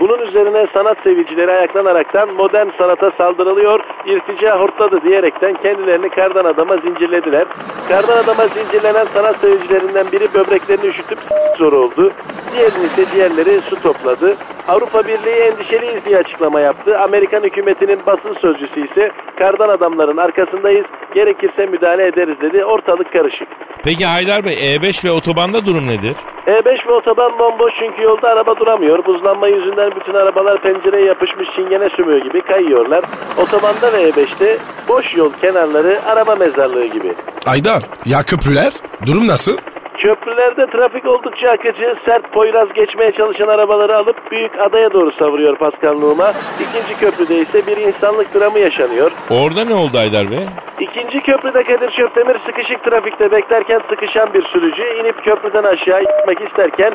Bunun 0.00 0.18
üzerine 0.18 0.66
sanat 0.66 0.98
sevicileri 1.02 1.52
ayaklanaraktan 1.52 2.34
modern 2.34 2.70
sanata 2.70 3.10
saldırılıyor, 3.10 3.80
irtica 4.06 4.60
hortladı 4.60 5.02
diyerekten 5.02 5.54
kendilerini 5.54 6.08
kardan 6.08 6.44
adama 6.44 6.76
zincirlediler. 6.76 7.44
Kardan 7.88 8.18
adama 8.18 8.46
zincirlenen 8.46 9.04
sanat 9.04 9.36
sevicilerinden 9.36 10.12
biri 10.12 10.34
böbreklerini 10.34 10.86
üşütüp 10.86 11.18
zor 11.58 11.72
oldu. 11.72 12.12
Diğerinin 12.54 12.84
ise 12.84 13.04
diğerleri 13.14 13.60
su 13.60 13.82
topladı. 13.82 14.36
Avrupa 14.68 15.02
Birliği 15.04 15.34
endişeliyiz 15.34 16.04
diye 16.04 16.18
açıklama 16.18 16.60
yaptı. 16.60 16.98
Amerikan 16.98 17.42
hükümetinin 17.42 18.00
basın 18.06 18.32
sözcüsü 18.32 18.84
ise 18.84 19.10
kardan 19.42 19.68
adamların 19.68 20.16
arkasındayız, 20.16 20.86
gerekirse 21.14 21.66
müdahale 21.66 22.06
ederiz 22.06 22.36
dedi. 22.42 22.64
Ortalık 22.64 23.12
karışık. 23.12 23.48
Peki 23.84 24.06
Haydar 24.06 24.44
Bey 24.44 24.54
E5 24.54 25.04
ve 25.04 25.10
otobanda 25.10 25.66
durum 25.66 25.86
nedir? 25.86 26.16
E5 26.46 26.88
ve 26.88 26.92
otoban 26.92 27.38
bomboş 27.38 27.72
çünkü 27.78 28.02
yolda 28.02 28.28
araba 28.28 28.56
duramıyor. 28.56 29.06
Buzlanma 29.06 29.48
yüzünden 29.48 29.90
bütün 30.00 30.14
arabalar 30.14 30.62
pencereye 30.62 31.06
yapışmış 31.06 31.48
çingene 31.56 31.88
sümüğü 31.88 32.22
gibi 32.24 32.40
kayıyorlar. 32.42 33.04
Otobanda 33.38 33.92
ve 33.92 34.10
E5'te 34.10 34.58
boş 34.88 35.14
yol 35.16 35.32
kenarları 35.40 36.00
araba 36.06 36.34
mezarlığı 36.36 36.86
gibi. 36.86 37.14
Haydar, 37.44 37.82
ya 38.06 38.22
köprüler? 38.22 38.72
Durum 39.06 39.28
nasıl? 39.28 39.56
Köprülerde 40.02 40.66
trafik 40.66 41.06
oldukça 41.06 41.50
akıcı, 41.50 41.94
sert 42.00 42.32
poyraz 42.32 42.72
geçmeye 42.72 43.12
çalışan 43.12 43.48
arabaları 43.48 43.96
alıp 43.96 44.30
büyük 44.30 44.60
adaya 44.60 44.92
doğru 44.92 45.12
savuruyor 45.12 45.56
Pascal 45.56 45.94
Numa. 45.94 46.32
İkinci 46.60 47.00
köprüde 47.00 47.40
ise 47.40 47.66
bir 47.66 47.76
insanlık 47.76 48.34
dramı 48.34 48.58
yaşanıyor. 48.58 49.12
Orada 49.30 49.64
ne 49.64 49.74
oldu 49.74 49.98
Haydar 49.98 50.30
Bey? 50.30 50.46
İkinci 50.80 51.20
köprüde 51.20 51.62
Kadir 51.62 51.90
Çöptemir 51.90 52.38
sıkışık 52.38 52.84
trafikte 52.84 53.32
beklerken 53.32 53.80
sıkışan 53.88 54.34
bir 54.34 54.42
sürücü 54.42 54.82
inip 54.82 55.24
köprüden 55.24 55.64
aşağı 55.64 56.00
gitmek 56.00 56.40
isterken 56.40 56.92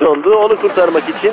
dondu. 0.00 0.36
Onu 0.36 0.56
kurtarmak 0.56 1.08
için 1.08 1.32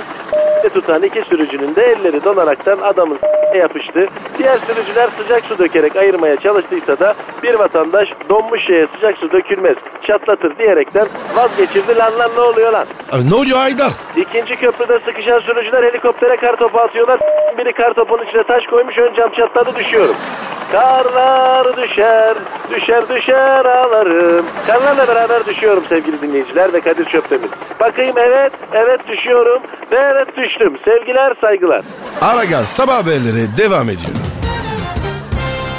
tutan 0.74 1.04
iki 1.04 1.22
sürücünün 1.22 1.76
de 1.76 1.84
elleri 1.84 2.24
donaraktan 2.24 2.78
adamın 2.78 3.20
yapıştı. 3.56 4.08
Diğer 4.38 4.58
sürücüler 4.58 5.10
sıcak 5.18 5.44
su 5.46 5.58
dökerek 5.58 5.96
ayırmaya 5.96 6.36
çalıştıysa 6.36 7.00
da 7.00 7.14
bir 7.44 7.54
vatandaş 7.54 8.14
donmuş 8.30 8.66
şeye 8.66 8.88
sıcak 8.88 9.18
su 9.18 9.32
dökülmez 9.32 9.78
çatlatır 10.02 10.58
diyerekten 11.00 11.36
vazgeçirdi 11.36 11.98
lan 11.98 12.20
lan 12.20 12.32
ne 12.36 12.42
oluyor 12.42 12.74
lan. 12.74 12.86
E, 13.12 13.30
ne 13.30 13.36
oluyor 13.36 13.58
Haydar? 13.58 13.92
İkinci 14.18 14.56
köprüde 14.56 15.00
sıkışan 15.00 15.40
sürücüler 15.40 15.84
helikoptere 15.84 16.38
kar 16.38 16.56
topu 16.56 16.80
atıyorlar. 16.80 17.20
Biri 17.58 17.74
kar 17.74 17.94
topunun 17.94 18.26
içine 18.26 18.44
taş 18.44 18.66
koymuş 18.66 18.98
ön 18.98 19.14
cam 19.14 19.32
çatladı 19.32 19.76
düşüyorum. 19.76 20.16
Karlar 20.72 21.78
düşer, 21.78 22.36
düşer 22.72 23.10
düşer 23.10 23.66
ağlarım. 23.66 24.46
Karlarla 24.68 25.08
beraber 25.08 25.46
düşüyorum 25.46 25.84
sevgili 25.90 26.22
dinleyiciler 26.22 26.74
ve 26.74 26.82
Kadir 26.82 27.06
Çöptemir. 27.06 27.50
Bakayım 27.80 28.16
evet, 28.18 28.52
evet 28.74 29.08
düşüyorum 29.08 29.62
ve 29.92 29.96
evet 29.96 30.38
düştüm. 30.38 30.78
Sevgiler, 30.86 31.34
saygılar. 31.34 31.82
Aragaz 32.22 32.68
sabah 32.68 32.94
haberleri 32.96 33.58
devam 33.58 33.90
ediyor. 33.90 34.12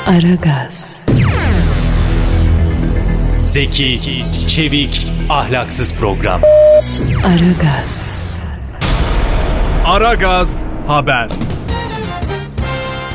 Aragaz, 0.08 0.89
Zeki, 3.50 4.25
çevik, 4.49 5.07
ahlaksız 5.30 5.99
program. 6.00 6.40
Aragaz, 7.26 8.25
Aragaz 9.87 10.62
Haber. 10.87 11.28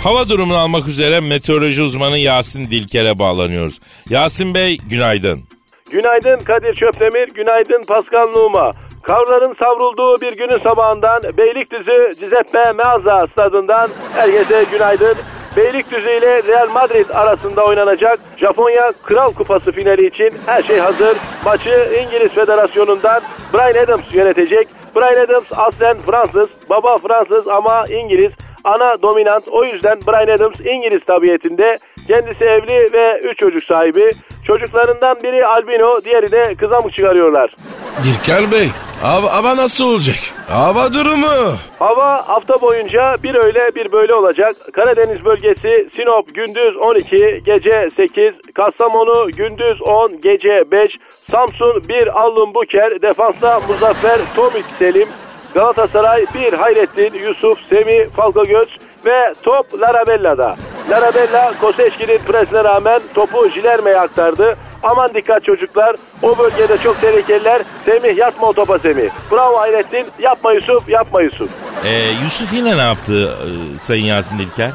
Hava 0.04 0.30
durumunu 0.30 0.58
almak 0.58 0.88
üzere 0.88 1.20
meteoroloji 1.20 1.82
uzmanı 1.82 2.18
Yasin 2.18 2.72
Dilker'e 2.72 3.20
bağlanıyoruz. 3.20 3.80
Yasin 4.10 4.54
Bey 4.54 4.78
günaydın. 4.78 5.44
Günaydın 5.92 6.40
Kadir 6.40 6.74
Çöptemir, 6.74 7.28
günaydın 7.34 7.84
Pascal 7.88 8.28
Numa. 8.28 8.74
Kavların 9.04 9.54
savrulduğu 9.54 10.22
bir 10.22 10.38
günün 10.38 10.58
sabahından 10.58 11.24
Beylikdüzü 11.38 12.14
Cizeppe 12.20 12.72
Meazza 12.72 13.28
stadından 13.28 13.90
herkese 14.16 14.66
günaydın. 14.72 15.16
Beylikdüzü 15.56 16.10
ile 16.10 16.44
Real 16.44 16.70
Madrid 16.70 17.10
arasında 17.10 17.66
oynanacak 17.66 18.20
Japonya 18.38 18.94
Kral 19.04 19.34
Kupası 19.34 19.72
finali 19.72 20.08
için 20.08 20.34
her 20.46 20.64
şey 20.64 20.80
hazır. 20.80 21.18
Maçı 21.46 22.04
İngiliz 22.04 22.32
Federasyonu'ndan 22.32 23.22
Brian 23.54 23.84
Adams 23.84 24.14
yönetecek. 24.14 24.68
Brian 24.96 25.26
Adams 25.26 25.46
aslen 25.56 25.98
Fransız, 26.02 26.50
baba 26.70 26.98
Fransız 26.98 27.48
ama 27.48 27.86
İngiliz. 27.90 28.32
Ana 28.64 29.02
dominant 29.02 29.48
o 29.48 29.66
yüzden 29.66 30.00
Brian 30.08 30.36
Adams 30.36 30.60
İngiliz 30.60 31.06
tabiyetinde. 31.06 31.80
Kendisi 32.08 32.46
evli 32.46 32.94
ve 32.94 33.20
3 33.24 33.38
çocuk 33.38 33.64
sahibi. 33.64 34.12
Çocuklarından 34.48 35.24
biri 35.24 35.46
albino, 35.46 36.04
diğeri 36.04 36.32
de 36.32 36.56
kızamık 36.56 36.94
çıkarıyorlar. 36.94 37.56
Dilker 38.04 38.52
Bey 38.52 38.68
hava, 39.06 39.34
hava 39.34 39.58
nasıl 39.58 39.86
olacak? 39.86 40.16
Hava 40.50 40.94
durumu. 40.94 41.54
Hava 41.80 42.28
hafta 42.28 42.62
boyunca 42.62 43.18
bir 43.24 43.36
öyle 43.36 43.76
bir 43.76 43.92
böyle 43.92 44.14
olacak. 44.14 44.56
Karadeniz 44.74 45.26
bölgesi 45.26 45.90
Sinop 45.96 46.36
gündüz 46.36 46.78
12, 46.78 47.42
gece 47.46 47.90
8, 47.96 48.36
Kastamonu 48.56 49.32
gündüz 49.32 49.82
10, 49.82 50.22
gece 50.22 50.72
5, 50.72 50.98
Samsun 51.32 51.84
1, 51.90 52.22
Allum 52.22 52.54
Buker, 52.54 53.02
defansta 53.02 53.60
Muzaffer, 53.60 54.20
Tomit 54.36 54.66
Selim, 54.80 55.10
Galatasaray 55.54 56.26
1, 56.36 56.54
Hayrettin, 56.54 57.14
Yusuf, 57.20 57.60
Semi, 57.70 58.10
Falkagöz 58.10 58.78
ve 59.06 59.34
top 59.44 59.82
Larabella'da. 59.82 60.56
Larabella 60.90 61.54
Koseçki'nin 61.62 62.18
presine 62.18 62.64
rağmen 62.64 63.02
topu 63.14 63.50
Jilerme'ye 63.50 64.00
aktardı. 64.00 64.58
Aman 64.84 65.14
dikkat 65.14 65.44
çocuklar. 65.44 65.96
O 66.24 66.38
bölgede 66.38 66.78
çok 66.84 67.02
tehlikeliler. 67.02 67.62
Semih 67.86 68.18
yatma 68.18 68.48
o 68.48 68.54
topa 68.54 68.80
Semih. 68.80 69.10
Bravo 69.32 69.60
Hayrettin. 69.60 70.06
Yapma 70.20 70.54
Yusuf. 70.54 70.90
Yapma 70.90 71.22
Yusuf. 71.22 71.50
Ee, 71.86 71.90
Yusuf 72.24 72.54
yine 72.54 72.78
ne 72.78 72.82
yaptı 72.82 73.24
e, 73.24 73.80
Sayın 73.80 74.06
Yasin 74.06 74.40
Dilker? 74.40 74.72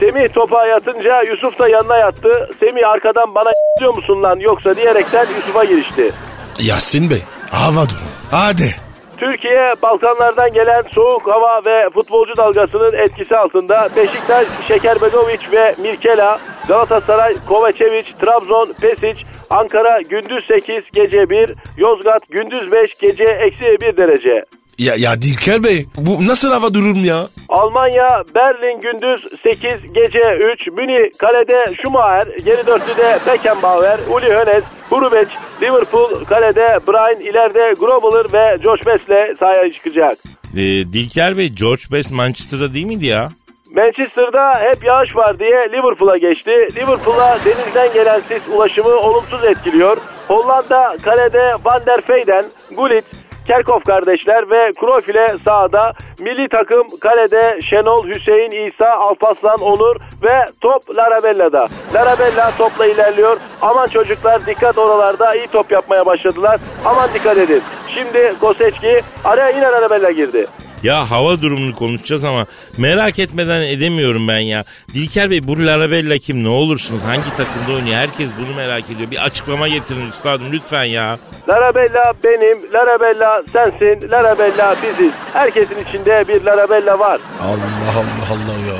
Semih 0.00 0.28
topa 0.34 0.66
yatınca 0.66 1.22
Yusuf 1.22 1.58
da 1.58 1.68
yanına 1.68 1.96
yattı. 1.96 2.50
Semih 2.60 2.88
arkadan 2.88 3.34
bana 3.34 3.50
diyor 3.80 3.94
musun 3.96 4.22
lan 4.22 4.38
yoksa 4.40 4.76
diyerekten 4.76 5.26
Yusuf'a 5.36 5.64
girişti. 5.64 6.12
Yasin 6.58 7.10
Bey 7.10 7.22
hava 7.50 7.84
durumu. 7.88 8.08
Hadi. 8.30 8.74
Türkiye 9.22 9.74
Balkanlardan 9.82 10.52
gelen 10.52 10.82
soğuk 10.82 11.30
hava 11.30 11.64
ve 11.64 11.90
futbolcu 11.90 12.36
dalgasının 12.36 12.92
etkisi 12.92 13.36
altında 13.36 13.88
Beşiktaş, 13.96 14.46
Şekerbedoviç 14.68 15.52
ve 15.52 15.74
Mirkela, 15.78 16.40
Galatasaray, 16.68 17.34
Kovacevic, 17.48 18.04
Trabzon, 18.20 18.72
Pesic, 18.80 19.24
Ankara 19.50 20.00
gündüz 20.00 20.44
8 20.46 20.90
gece 20.90 21.30
1, 21.30 21.54
Yozgat 21.76 22.28
gündüz 22.28 22.72
5 22.72 22.98
gece 22.98 23.24
eksi 23.24 23.80
1 23.80 23.96
derece. 23.96 24.44
Ya, 24.78 24.94
ya 24.96 25.22
Dilker 25.22 25.64
Bey 25.64 25.86
bu 25.96 26.26
nasıl 26.26 26.52
hava 26.52 26.74
durum 26.74 27.04
ya? 27.04 27.28
Almanya, 27.48 28.22
Berlin 28.34 28.80
gündüz 28.80 29.40
8, 29.42 29.92
gece 29.94 30.20
3, 30.54 30.66
Münih 30.66 31.18
kalede 31.18 31.74
Schumacher, 31.82 32.26
geri 32.44 32.66
dörtlüde 32.66 33.18
Beckenbauer, 33.26 33.98
Uli 34.10 34.34
Hoeneß, 34.34 34.64
Hurubeç, 34.90 35.28
Liverpool 35.62 36.24
kalede 36.24 36.78
Brian, 36.86 37.20
ileride 37.20 37.74
Grobbler 37.80 38.32
ve 38.32 38.62
Josh 38.62 38.86
Best'le 38.86 39.38
sahaya 39.38 39.72
çıkacak. 39.72 40.18
Ee, 40.56 40.58
Dilker 40.92 41.36
Bey 41.38 41.48
George 41.48 41.82
Best 41.92 42.10
Manchester'da 42.10 42.74
değil 42.74 42.86
miydi 42.86 43.06
ya? 43.06 43.28
Manchester'da 43.74 44.60
hep 44.60 44.84
yağış 44.84 45.16
var 45.16 45.38
diye 45.38 45.68
Liverpool'a 45.72 46.16
geçti. 46.16 46.50
Liverpool'a 46.76 47.38
denizden 47.44 47.92
gelen 47.94 48.20
sis 48.28 48.42
ulaşımı 48.54 48.88
olumsuz 48.96 49.44
etkiliyor. 49.44 49.96
Hollanda 50.28 50.96
kalede 51.02 51.52
Van 51.64 51.86
der 51.86 52.00
Veyden, 52.08 52.44
Gullit, 52.76 53.04
Kerkhoff 53.46 53.84
kardeşler 53.84 54.50
ve 54.50 54.72
Cruyff 54.80 55.08
ile 55.08 55.36
sahada. 55.44 55.92
Milli 56.18 56.48
takım 56.48 56.86
kalede 57.00 57.60
Şenol, 57.62 58.06
Hüseyin, 58.06 58.66
İsa, 58.66 58.86
Alpaslan, 58.86 59.58
Onur 59.60 59.96
ve 60.22 60.44
top 60.60 60.96
Larabella'da. 60.96 61.68
Larabella 61.94 62.52
topla 62.58 62.86
ilerliyor. 62.86 63.36
Aman 63.62 63.86
çocuklar 63.86 64.46
dikkat 64.46 64.78
oralarda 64.78 65.34
iyi 65.34 65.46
top 65.46 65.72
yapmaya 65.72 66.06
başladılar. 66.06 66.60
Aman 66.84 67.08
dikkat 67.14 67.38
edin. 67.38 67.62
Şimdi 67.88 68.34
Koseçki 68.40 69.00
araya 69.24 69.48
yine 69.50 69.66
Larabella 69.66 70.10
girdi. 70.10 70.46
Ya 70.82 71.10
hava 71.10 71.42
durumunu 71.42 71.74
konuşacağız 71.74 72.24
ama 72.24 72.46
merak 72.78 73.18
etmeden 73.18 73.60
edemiyorum 73.60 74.28
ben 74.28 74.38
ya. 74.38 74.64
Dilker 74.94 75.30
Bey 75.30 75.46
bu 75.48 75.66
Larabella 75.66 76.18
kim 76.18 76.44
ne 76.44 76.48
olursunuz 76.48 77.02
hangi 77.02 77.36
takımda 77.36 77.72
oynuyor 77.76 77.96
herkes 77.96 78.30
bunu 78.40 78.56
merak 78.56 78.90
ediyor. 78.90 79.10
Bir 79.10 79.24
açıklama 79.24 79.68
getirin 79.68 80.08
üstadım 80.08 80.52
lütfen 80.52 80.84
ya. 80.84 81.16
Larabella 81.48 82.12
benim, 82.24 82.72
Larabella 82.72 83.42
sensin, 83.52 84.10
Larabella 84.10 84.76
biziz. 84.82 85.12
Herkesin 85.32 85.76
içinde 85.88 86.24
bir 86.28 86.42
Larabella 86.44 86.98
var. 86.98 87.20
Allah 87.40 87.92
Allah 87.96 88.28
Allah 88.32 88.58
ya. 88.68 88.78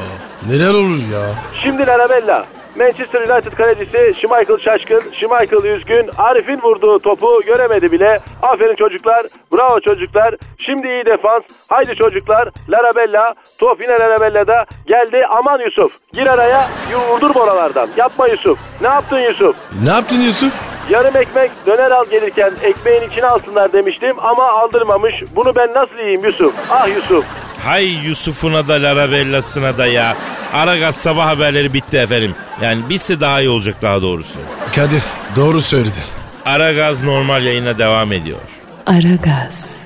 Neler 0.49 0.71
olur 0.75 0.99
ya? 1.12 1.27
Şimdi 1.62 1.87
Larabella. 1.87 2.47
Manchester 2.77 3.21
United 3.21 3.53
kalecisi 3.53 4.15
Schmeichel 4.21 4.59
şaşkın, 4.59 5.03
Schmeichel 5.13 5.65
üzgün, 5.65 6.11
Arif'in 6.19 6.61
vurduğu 6.63 6.99
topu 6.99 7.43
göremedi 7.47 7.93
bile. 7.93 8.21
Aferin 8.43 8.75
çocuklar, 8.75 9.27
bravo 9.53 9.81
çocuklar. 9.81 10.35
Şimdi 10.59 10.89
iyi 10.89 11.07
defans, 11.07 11.43
haydi 11.69 11.95
çocuklar. 11.97 12.49
Larabella, 12.69 13.35
top 13.59 13.81
yine 13.81 13.93
Larabella'da. 13.93 14.67
Geldi, 14.87 15.23
aman 15.31 15.61
Yusuf. 15.61 15.99
Gir 16.13 16.27
araya, 16.27 16.69
vurdur 17.11 17.37
oralardan. 17.37 17.89
Yapma 17.97 18.29
Yusuf. 18.29 18.59
Ne 18.81 18.89
yaptın 18.89 19.19
Yusuf? 19.19 19.57
Ne 19.85 19.91
yaptın 19.91 20.21
Yusuf? 20.21 20.53
Yarım 20.91 21.17
ekmek 21.17 21.51
döner 21.67 21.91
al 21.91 22.05
gelirken 22.11 22.53
ekmeğin 22.63 23.03
içine 23.03 23.27
alsınlar 23.27 23.73
demiştim 23.73 24.17
ama 24.19 24.45
aldırmamış. 24.49 25.23
Bunu 25.37 25.55
ben 25.57 25.75
nasıl 25.75 25.97
yiyeyim 25.99 26.25
Yusuf? 26.25 26.55
Ah 26.71 26.89
Yusuf. 26.89 27.25
Hay 27.64 28.07
Yusuf'una 28.07 28.68
da 28.68 28.75
Larabella'sına 28.83 29.79
da 29.79 29.87
ya. 29.87 30.16
Aragaz 30.53 30.96
sabah 30.96 31.27
haberleri 31.27 31.72
bitti 31.75 31.96
efendim. 31.96 32.35
Yani 32.62 32.88
bitse 32.88 33.20
daha 33.20 33.40
iyi 33.40 33.48
olacak 33.48 33.83
daha 33.83 34.03
doğrusu. 34.03 34.38
Kadir 34.75 35.03
doğru 35.37 35.62
söyledi. 35.62 35.98
Aragaz 36.44 37.03
normal 37.03 37.44
yayına 37.44 37.79
devam 37.79 38.12
ediyor. 38.12 38.38
Aragaz, 38.87 39.77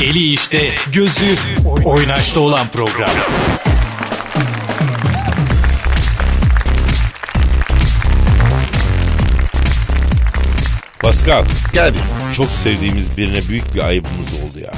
Eli 0.00 0.32
işte, 0.32 0.74
gözü 0.92 1.36
oynaşta 1.84 2.40
olan 2.40 2.68
program. 2.68 3.10
Pascal 10.98 11.44
Geldi. 11.72 11.96
çok 12.36 12.50
sevdiğimiz 12.50 13.16
birine 13.18 13.48
büyük 13.48 13.74
bir 13.74 13.80
ayıbımız 13.84 14.34
oldu 14.44 14.58
ya. 14.60 14.72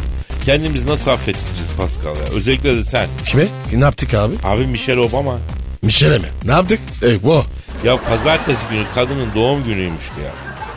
Kendimizi 0.46 0.86
nasıl 0.86 1.10
affettireceğiz 1.10 1.70
Pascal 1.76 2.16
ya? 2.16 2.22
Özellikle 2.36 2.76
de 2.76 2.84
sen. 2.84 3.08
Kime? 3.26 3.46
Ne 3.72 3.84
yaptık 3.84 4.14
abi? 4.14 4.34
Abi 4.44 4.66
Michelle 4.66 5.00
Obama. 5.00 5.38
Michel'e 5.82 6.18
mi? 6.18 6.26
Ne 6.44 6.52
yaptık? 6.52 6.80
Evet 7.02 7.20
bu. 7.22 7.44
Ya 7.84 7.96
pazartesi 8.02 8.60
günü 8.70 8.82
kadının 8.94 9.28
doğum 9.34 9.64
günüymüştü 9.64 10.20
ya. 10.24 10.30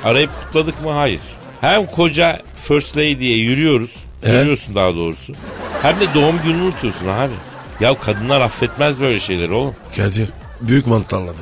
Arayıp 0.09 0.29
kutladık 0.45 0.83
mı? 0.83 0.91
Hayır. 0.91 1.21
Hem 1.61 1.85
koca 1.85 2.41
First 2.67 2.97
Lady'ye 2.97 3.37
yürüyoruz. 3.37 3.91
Evet. 4.23 4.39
Yürüyorsun 4.39 4.75
daha 4.75 4.95
doğrusu. 4.95 5.33
Hem 5.81 5.99
de 5.99 6.13
doğum 6.13 6.35
gününü 6.43 6.61
unutuyorsun 6.61 7.07
abi. 7.07 7.33
Ya 7.79 7.99
kadınlar 7.99 8.41
affetmez 8.41 8.99
böyle 8.99 9.19
şeyleri 9.19 9.53
oğlum. 9.53 9.75
Kadir 9.95 10.29
büyük 10.61 10.87
mantarladım. 10.87 11.35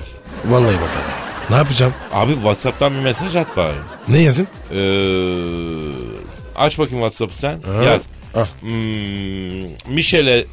Vallahi 0.46 0.76
bak 0.76 0.90
abi. 0.90 1.52
Ne 1.54 1.56
yapacağım? 1.56 1.94
Abi 2.14 2.34
Whatsapp'tan 2.34 2.94
bir 2.94 3.00
mesaj 3.00 3.36
at 3.36 3.58
bari. 3.58 3.76
Ne 4.08 4.20
yazayım? 4.20 4.50
Ee, 4.72 4.76
aç 6.56 6.80
bakayım 6.80 7.04
Whatsapp'ı 7.10 7.38
sen. 7.40 7.62
Ha. 7.62 7.84
Yaz. 7.84 8.02
Ah. 8.36 8.48
Hmm, 8.62 9.94
Michel'e, 9.96 10.46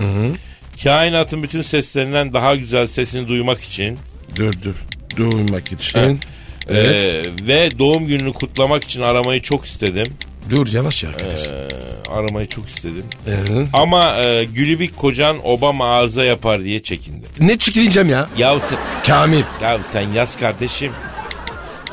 e. 0.00 0.36
Kainatın 0.84 1.42
bütün 1.42 1.62
seslerinden 1.62 2.32
daha 2.32 2.56
güzel 2.56 2.86
sesini 2.86 3.28
duymak 3.28 3.60
için 3.60 3.98
Dur 4.36 4.52
dur. 4.62 4.74
Duymak 5.16 5.72
için. 5.72 6.20
Evet. 6.68 7.04
e, 7.40 7.46
ve 7.46 7.78
doğum 7.78 8.06
gününü 8.06 8.32
kutlamak 8.32 8.84
için 8.84 9.02
aramayı 9.02 9.42
çok 9.42 9.64
istedim. 9.64 10.06
Dur 10.50 10.66
yavaş 10.72 11.04
ya. 11.04 11.10
Ee, 11.10 12.10
aramayı 12.10 12.46
çok 12.48 12.68
istedim. 12.68 13.04
Ee, 13.26 13.32
Ama 13.72 14.22
e, 14.22 14.44
Gülübük 14.44 14.96
kocan 14.96 15.38
Obama 15.44 15.90
arıza 15.90 16.24
yapar 16.24 16.64
diye 16.64 16.82
çekindi. 16.82 17.26
ne 17.40 17.58
çekileceğim 17.58 18.08
ya? 18.10 18.28
Ya 18.38 18.60
sen, 18.60 18.78
Kamil. 19.06 19.42
ya 19.62 19.78
sen 19.92 20.08
yaz 20.12 20.36
kardeşim. 20.36 20.92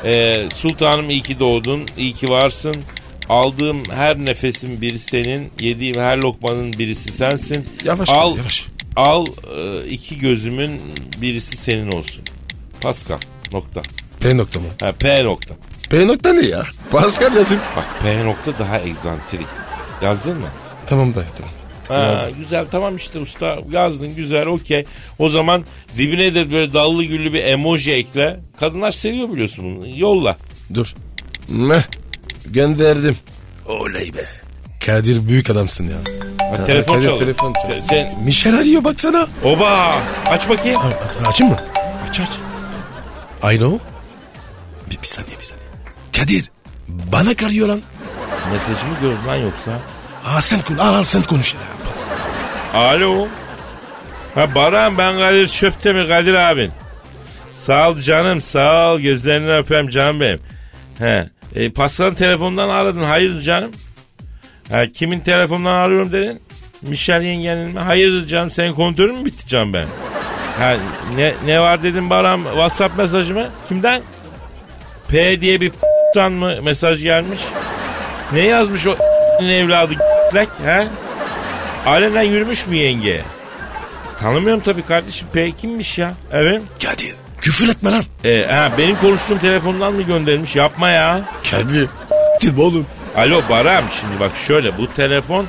Ee, 0.06 0.48
sultanım 0.54 1.10
iyi 1.10 1.22
ki 1.22 1.38
doğdun, 1.38 1.86
iyi 1.96 2.12
ki 2.12 2.28
varsın. 2.28 2.76
Aldığım 3.28 3.84
her 3.90 4.18
nefesin 4.18 4.80
biri 4.80 4.98
senin, 4.98 5.50
yediğim 5.60 6.00
her 6.00 6.16
lokmanın 6.16 6.72
birisi 6.72 7.12
sensin. 7.12 7.68
Yavaş 7.84 8.10
al, 8.10 8.30
kal, 8.30 8.36
yavaş. 8.36 8.66
Al 8.96 9.26
e, 9.56 9.88
iki 9.88 10.18
gözümün 10.18 10.80
birisi 11.22 11.56
senin 11.56 11.92
olsun. 11.92 12.24
Pascal 12.80 13.18
nokta. 13.52 13.82
P 14.20 14.36
nokta 14.36 14.60
mı? 14.60 14.66
Ha, 14.80 14.92
P 14.92 15.24
nokta. 15.24 15.54
P 15.90 16.06
nokta 16.06 16.32
ne 16.32 16.46
ya? 16.46 16.62
Pascal 16.90 17.36
yazayım. 17.36 17.64
Bak 17.76 17.86
P 18.02 18.24
nokta 18.24 18.58
daha 18.58 18.80
egzantrik. 18.80 19.46
Yazdın 20.02 20.38
mı? 20.38 20.48
Tamam 20.86 21.14
dayı 21.14 21.26
tamam. 21.38 21.52
Ha, 21.88 22.28
güzel 22.38 22.66
tamam 22.70 22.96
işte 22.96 23.18
usta 23.18 23.56
yazdın 23.70 24.14
güzel 24.14 24.46
okey. 24.46 24.84
O 25.18 25.28
zaman 25.28 25.64
dibine 25.98 26.34
de 26.34 26.50
böyle 26.50 26.74
dallı 26.74 27.04
güllü 27.04 27.32
bir 27.32 27.44
emoji 27.44 27.92
ekle. 27.92 28.40
Kadınlar 28.60 28.90
seviyor 28.90 29.32
biliyorsun 29.32 29.76
bunu. 29.76 29.98
Yolla. 29.98 30.36
Dur. 30.74 30.94
Meh. 31.48 31.82
Gönderdim. 32.46 33.16
Oley 33.68 34.14
be. 34.14 34.24
Kadir 34.86 35.28
büyük 35.28 35.50
adamsın 35.50 35.84
ya. 35.88 35.96
Ha, 36.50 36.64
telefon 36.64 36.92
Kadir 36.94 37.04
çalıyor. 37.06 37.18
telefon 37.18 37.52
Te- 37.52 37.60
çalıyor. 37.62 37.82
Sen 37.88 38.24
Michel 38.24 38.58
arıyor 38.58 38.84
baksana. 38.84 39.26
oba 39.44 39.98
aç 40.26 40.48
bakayım. 40.48 40.78
A- 40.80 41.24
a- 41.24 41.28
açayım 41.28 41.52
mı? 41.54 41.60
Aç 42.08 42.20
aç. 42.20 42.28
I 43.54 43.58
know. 43.58 43.78
Bir, 44.90 45.02
bir 45.02 45.06
saniye 45.06 45.38
bir 45.38 45.44
saniye. 45.44 45.66
Kadir. 46.16 46.50
Bana 46.88 47.34
karıyor 47.36 47.68
lan. 47.68 47.80
Mesajımı 48.52 49.00
gördün 49.00 49.26
lan 49.28 49.36
yoksa. 49.36 49.70
Aa 50.24 50.40
sen, 50.40 50.60
al, 50.78 50.94
al, 50.94 51.02
sen 51.02 51.22
konuş 51.22 51.54
ya. 51.54 51.60
Alo. 52.76 53.28
Ha 54.34 54.54
Baran 54.54 54.98
ben 54.98 55.18
Kadir 55.18 55.48
Çöptemir 55.48 56.08
Kadir 56.08 56.34
abin. 56.34 56.70
Sağ 57.52 57.90
ol 57.90 57.98
canım 57.98 58.40
sağ 58.40 58.92
ol 58.92 59.00
gözlerinden 59.00 59.56
öpeyim 59.56 59.88
canım 59.88 60.20
benim. 60.20 60.38
He. 60.98 61.28
E, 61.54 61.70
Pascal'ın 61.70 62.14
telefonundan 62.14 62.68
aradın 62.68 63.02
hayırdır 63.02 63.42
canım? 63.42 63.70
Ha, 64.70 64.86
kimin 64.94 65.20
telefonundan 65.20 65.74
arıyorum 65.74 66.12
dedin? 66.12 66.42
Michel 66.82 67.22
yengenin 67.22 67.68
mi? 67.70 67.80
Hayırdır 67.80 68.26
canım 68.26 68.50
senin 68.50 68.72
kontörün 68.72 69.18
mü 69.18 69.24
bitti 69.24 69.48
canım 69.48 69.72
ben? 69.72 69.86
Ha, 70.58 70.76
ne, 71.16 71.34
ne 71.46 71.60
var 71.60 71.82
dedim 71.82 72.10
Baran 72.10 72.44
WhatsApp 72.44 72.98
mesajı 72.98 73.34
mı? 73.34 73.46
Kimden? 73.68 74.02
P 75.08 75.40
diye 75.40 75.60
bir 75.60 75.70
p***tan 75.70 76.32
mı 76.32 76.54
mesaj 76.62 77.02
gelmiş? 77.02 77.40
Ne 78.32 78.40
yazmış 78.40 78.86
o 78.86 78.96
evladı 79.42 79.92
g***lek 79.92 80.48
he? 80.64 80.86
Alenen 81.86 82.22
yürümüş 82.22 82.66
mü 82.66 82.76
yenge? 82.76 83.20
Tanımıyorum 84.20 84.62
tabii 84.62 84.82
kardeşim. 84.82 85.28
P 85.32 85.52
kimmiş 85.52 85.98
ya? 85.98 86.14
Evet. 86.32 86.62
Kadir. 86.84 87.14
Küfür 87.40 87.68
etme 87.68 87.90
lan. 87.90 88.04
E, 88.24 88.44
ha, 88.46 88.70
benim 88.78 88.96
konuştuğum 88.98 89.38
telefondan 89.38 89.92
mı 89.92 90.02
göndermiş? 90.02 90.56
Yapma 90.56 90.90
ya. 90.90 91.20
Kadir. 91.50 91.88
Kadir 92.42 92.58
oğlum. 92.58 92.86
Alo 93.16 93.42
Baram 93.50 93.84
şimdi 94.00 94.20
bak 94.20 94.30
şöyle 94.46 94.78
bu 94.78 94.92
telefon 94.94 95.46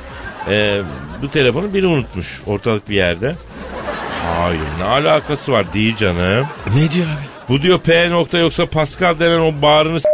e, 0.48 0.80
bu 1.22 1.30
telefonu 1.30 1.74
biri 1.74 1.86
unutmuş 1.86 2.40
ortalık 2.46 2.88
bir 2.90 2.94
yerde. 2.96 3.34
Hayır 4.38 4.60
ne 4.78 4.84
alakası 4.84 5.52
var 5.52 5.72
değil 5.72 5.96
canım. 5.96 6.46
Ne 6.74 6.90
diyor 6.90 7.06
abi? 7.06 7.28
Bu 7.48 7.62
diyor 7.62 7.78
P 7.78 8.10
nokta 8.10 8.38
yoksa 8.38 8.66
Pascal 8.66 9.18
denen 9.20 9.38
o 9.40 9.62
bağrını 9.62 10.00
s- 10.00 10.08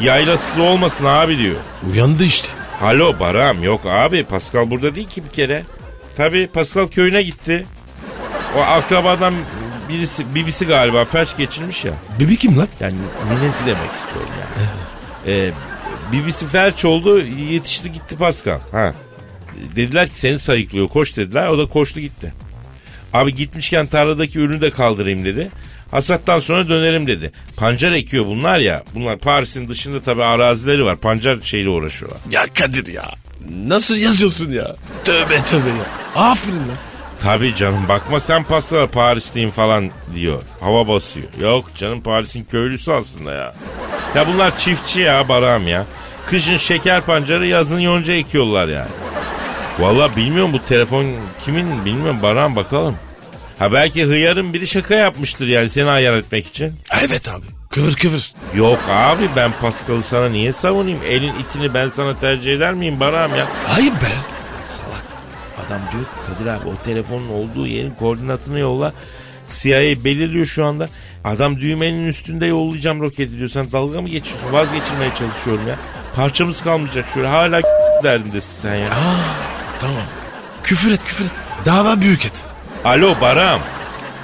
yaylasız 0.00 0.58
olmasın 0.58 1.04
abi 1.04 1.38
diyor. 1.38 1.56
Uyandı 1.92 2.24
işte. 2.24 2.48
Alo 2.82 3.20
Baram 3.20 3.62
yok 3.62 3.86
abi 3.86 4.24
Pascal 4.24 4.70
burada 4.70 4.94
değil 4.94 5.08
ki 5.08 5.24
bir 5.24 5.28
kere. 5.30 5.62
Tabi 6.16 6.46
Pascal 6.46 6.86
köyüne 6.86 7.22
gitti. 7.22 7.66
O 8.56 8.60
akrabadan 8.60 9.34
birisi 9.88 10.34
bibisi 10.34 10.66
galiba 10.66 11.04
felç 11.04 11.36
geçirmiş 11.36 11.84
ya. 11.84 11.92
Bibi 12.20 12.36
kim 12.36 12.58
lan? 12.58 12.68
Yani 12.80 12.94
ninesi 13.30 13.66
demek 13.66 13.92
istiyorum 13.92 14.30
yani. 14.40 14.66
Ee, 15.26 15.50
bibisi 16.12 16.46
felç 16.46 16.84
oldu 16.84 17.20
yetişti 17.50 17.92
gitti 17.92 18.16
Pascal. 18.16 18.58
Ha. 18.72 18.94
Dediler 19.76 20.08
ki 20.08 20.14
seni 20.14 20.38
sayıklıyor 20.38 20.88
koş 20.88 21.16
dediler 21.16 21.48
o 21.48 21.58
da 21.58 21.66
koştu 21.66 22.00
gitti. 22.00 22.32
Abi 23.12 23.34
gitmişken 23.34 23.86
tarladaki 23.86 24.38
ürünü 24.38 24.60
de 24.60 24.70
kaldırayım 24.70 25.24
dedi. 25.24 25.50
Hasattan 25.90 26.38
sonra 26.38 26.68
dönerim 26.68 27.06
dedi. 27.06 27.32
Pancar 27.56 27.92
ekiyor 27.92 28.26
bunlar 28.26 28.58
ya. 28.58 28.82
Bunlar 28.94 29.18
Paris'in 29.18 29.68
dışında 29.68 30.00
tabii 30.00 30.24
arazileri 30.24 30.84
var. 30.84 30.96
Pancar 30.96 31.38
şeyle 31.42 31.68
uğraşıyorlar. 31.68 32.20
Ya 32.30 32.42
Kadir 32.54 32.86
ya. 32.92 33.04
Nasıl 33.66 33.96
yazıyorsun 33.96 34.52
ya? 34.52 34.76
Tövbe 35.04 35.44
tövbe 35.44 35.68
ya. 35.68 35.86
Aferin 36.22 36.56
lan. 36.56 36.76
Tabii 37.20 37.54
canım 37.54 37.88
bakma 37.88 38.20
sen 38.20 38.44
Pascal'a 38.44 38.86
Parisliyim 38.86 39.50
falan 39.50 39.90
diyor. 40.14 40.42
Hava 40.60 40.88
basıyor. 40.88 41.26
Yok 41.40 41.70
canım 41.74 42.00
Paris'in 42.02 42.44
köylüsü 42.44 42.92
aslında 42.92 43.32
ya. 43.32 43.54
Ya 44.14 44.26
bunlar 44.26 44.58
çiftçi 44.58 45.00
ya 45.00 45.28
Baram 45.28 45.66
ya. 45.68 45.86
Kışın 46.26 46.56
şeker 46.56 47.00
pancarı 47.02 47.46
yazın 47.46 47.78
yonca 47.78 48.14
ekiyorlar 48.14 48.68
yani. 48.68 48.90
Valla 49.78 50.16
bilmiyorum 50.16 50.52
bu 50.52 50.58
telefon 50.68 51.06
kimin 51.44 51.84
bilmiyorum 51.84 52.18
Baran 52.22 52.56
bakalım. 52.56 52.96
Ha 53.58 53.72
belki 53.72 54.04
hıyarın 54.04 54.52
biri 54.52 54.66
şaka 54.66 54.94
yapmıştır 54.94 55.48
yani 55.48 55.70
seni 55.70 55.90
ayar 55.90 56.14
etmek 56.14 56.46
için. 56.46 56.72
Evet 57.06 57.28
abi. 57.28 57.44
Kıvır 57.70 57.94
kıvır. 57.94 58.34
Yok 58.54 58.78
abi 58.90 59.28
ben 59.36 59.52
Pascal'ı 59.60 60.02
sana 60.02 60.28
niye 60.28 60.52
savunayım? 60.52 60.98
Elin 61.06 61.32
itini 61.40 61.74
ben 61.74 61.88
sana 61.88 62.18
tercih 62.18 62.52
eder 62.52 62.74
miyim 62.74 63.00
Baram 63.00 63.36
ya? 63.36 63.46
Ayıp 63.76 63.94
be. 63.94 64.06
Salak. 64.66 65.04
Adam 65.66 65.80
diyor 65.92 66.04
ki 66.04 66.10
Kadir 66.26 66.46
abi 66.50 66.68
o 66.68 66.84
telefonun 66.84 67.28
olduğu 67.28 67.66
yerin 67.66 67.94
koordinatını 67.94 68.58
yolla. 68.58 68.92
CIA 69.60 70.04
belirliyor 70.04 70.46
şu 70.46 70.64
anda. 70.64 70.88
Adam 71.24 71.60
düğmenin 71.60 72.06
üstünde 72.08 72.46
yollayacağım 72.46 73.00
roketi 73.00 73.38
diyor. 73.38 73.48
Sen 73.48 73.72
dalga 73.72 74.00
mı 74.02 74.08
geçiyorsun? 74.08 74.52
Vazgeçirmeye 74.52 75.10
çalışıyorum 75.18 75.68
ya. 75.68 75.76
Parçamız 76.16 76.62
kalmayacak 76.62 77.06
şöyle. 77.14 77.28
Hala 77.28 77.60
derdindesin 78.04 78.60
sen 78.62 78.74
ya. 78.74 78.88
Tamam. 79.80 79.96
Küfür 80.62 80.92
et 80.92 81.04
küfür 81.04 81.24
et. 81.24 81.30
Dava 81.66 82.00
büyük 82.00 82.26
et. 82.26 82.32
Alo 82.86 83.20
Baram. 83.20 83.60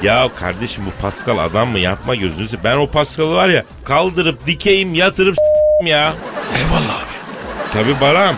Ya 0.02 0.30
kardeşim 0.34 0.86
bu 0.86 1.02
Pascal 1.02 1.38
adam 1.38 1.68
mı 1.68 1.78
yapma 1.78 2.14
gözünü 2.14 2.48
seveyim. 2.48 2.64
Ben 2.64 2.76
o 2.76 2.90
Pascal'ı 2.90 3.34
var 3.34 3.48
ya 3.48 3.64
kaldırıp 3.84 4.46
dikeyim 4.46 4.94
yatırıp 4.94 5.36
ya. 5.84 6.14
Eyvallah 6.56 7.02
abi. 7.02 7.72
Tabi 7.72 8.00
Baram. 8.00 8.36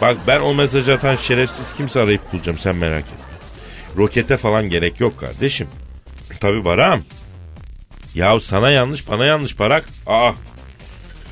Bak 0.00 0.16
ben 0.26 0.40
o 0.40 0.54
mesajı 0.54 0.94
atan 0.94 1.16
şerefsiz 1.16 1.72
kimse 1.72 2.00
arayıp 2.00 2.32
bulacağım 2.32 2.58
sen 2.58 2.76
merak 2.76 3.04
etme. 3.04 3.24
Rokete 3.96 4.36
falan 4.36 4.68
gerek 4.68 5.00
yok 5.00 5.20
kardeşim. 5.20 5.68
Tabi 6.40 6.64
Baram. 6.64 7.02
Ya 8.14 8.40
sana 8.40 8.70
yanlış 8.70 9.10
bana 9.10 9.24
yanlış 9.24 9.58
Barak. 9.58 9.84
Aa. 10.06 10.32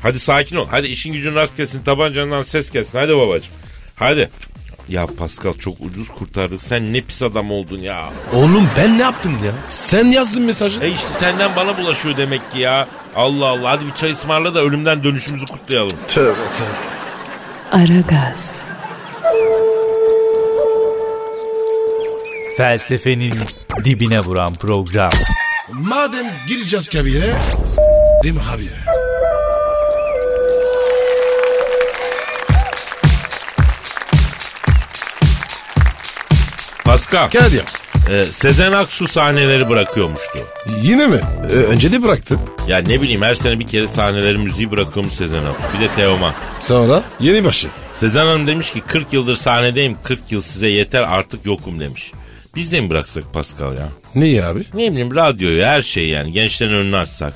Hadi 0.03 0.19
sakin 0.19 0.57
ol. 0.57 0.67
Hadi 0.71 0.87
işin 0.87 1.13
gücün 1.13 1.35
rast 1.35 1.57
kesin 1.57 1.83
tabancandan 1.83 2.43
ses 2.43 2.71
gelsin. 2.71 2.99
Hadi 2.99 3.17
babacığım. 3.17 3.55
Hadi. 3.97 4.31
Ya 4.89 5.07
Pascal 5.07 5.55
çok 5.55 5.81
ucuz 5.81 6.09
kurtardık. 6.09 6.63
Sen 6.63 6.93
ne 6.93 7.01
pis 7.01 7.23
adam 7.23 7.51
oldun 7.51 7.79
ya. 7.79 8.11
Oğlum 8.33 8.69
ben 8.79 8.99
ne 8.99 9.03
yaptım 9.03 9.33
ya? 9.45 9.53
Sen 9.69 10.05
yazdın 10.07 10.43
mesajı. 10.43 10.81
E 10.81 10.91
işte 10.91 11.09
senden 11.19 11.57
bana 11.57 11.79
bulaşıyor 11.79 12.17
demek 12.17 12.53
ki 12.53 12.61
ya. 12.61 12.89
Allah 13.17 13.47
Allah 13.47 13.71
hadi 13.71 13.87
bir 13.87 13.95
çay 13.95 14.11
ısmarla 14.11 14.55
da 14.55 14.61
ölümden 14.61 15.05
dönüşümüzü 15.05 15.47
kutlayalım. 15.47 15.99
Tövbe 16.09 16.53
tövbe. 16.55 16.95
Aragaz, 17.73 18.63
Felsefenin 22.57 23.35
dibine 23.85 24.21
vuran 24.21 24.55
program. 24.55 25.11
Madem 25.73 26.27
gireceğiz 26.49 26.89
kabire. 26.89 27.35
S**rim 27.67 28.37
abi. 28.55 28.94
Pascal, 36.95 37.31
Kadir. 37.31 37.63
e, 38.11 38.23
Sezen 38.23 38.73
Aksu 38.73 39.09
sahneleri 39.09 39.69
bırakıyormuştu. 39.69 40.39
Yine 40.83 41.07
mi? 41.07 41.21
Ee, 41.51 41.53
önce 41.55 41.93
de 41.93 42.03
bıraktı. 42.03 42.39
Ya 42.69 42.79
ne 42.79 43.03
bileyim 43.03 43.23
her 43.23 43.35
sene 43.35 43.59
bir 43.59 43.67
kere 43.67 43.87
sahneleri 43.87 44.39
müziği 44.39 44.71
bırakıyormuş 44.71 45.15
Sezen 45.15 45.45
Aksu. 45.45 45.63
Bir 45.77 45.81
de 45.89 45.95
Teoman. 45.95 46.35
Sonra 46.61 47.03
yeni 47.21 47.45
başı. 47.45 47.69
Sezen 47.93 48.27
Hanım 48.27 48.47
demiş 48.47 48.73
ki 48.73 48.81
40 48.81 49.13
yıldır 49.13 49.37
sahnedeyim 49.37 49.97
40 50.03 50.33
yıl 50.33 50.43
size 50.43 50.69
yeter 50.69 51.01
artık 51.01 51.47
yokum 51.47 51.81
demiş. 51.81 52.13
Biz 52.57 52.73
de 52.73 52.81
mi 52.81 52.91
bıraksak 52.91 53.33
Pascal 53.33 53.73
ya? 53.77 53.89
Niye 54.15 54.45
abi? 54.45 54.61
Ne 54.75 54.91
bileyim 54.91 55.15
radyoyu 55.17 55.65
her 55.65 55.83
şeyi 55.83 56.09
yani 56.11 56.33
gençlerin 56.33 56.73
önüne 56.75 56.97
açsak. 56.97 57.35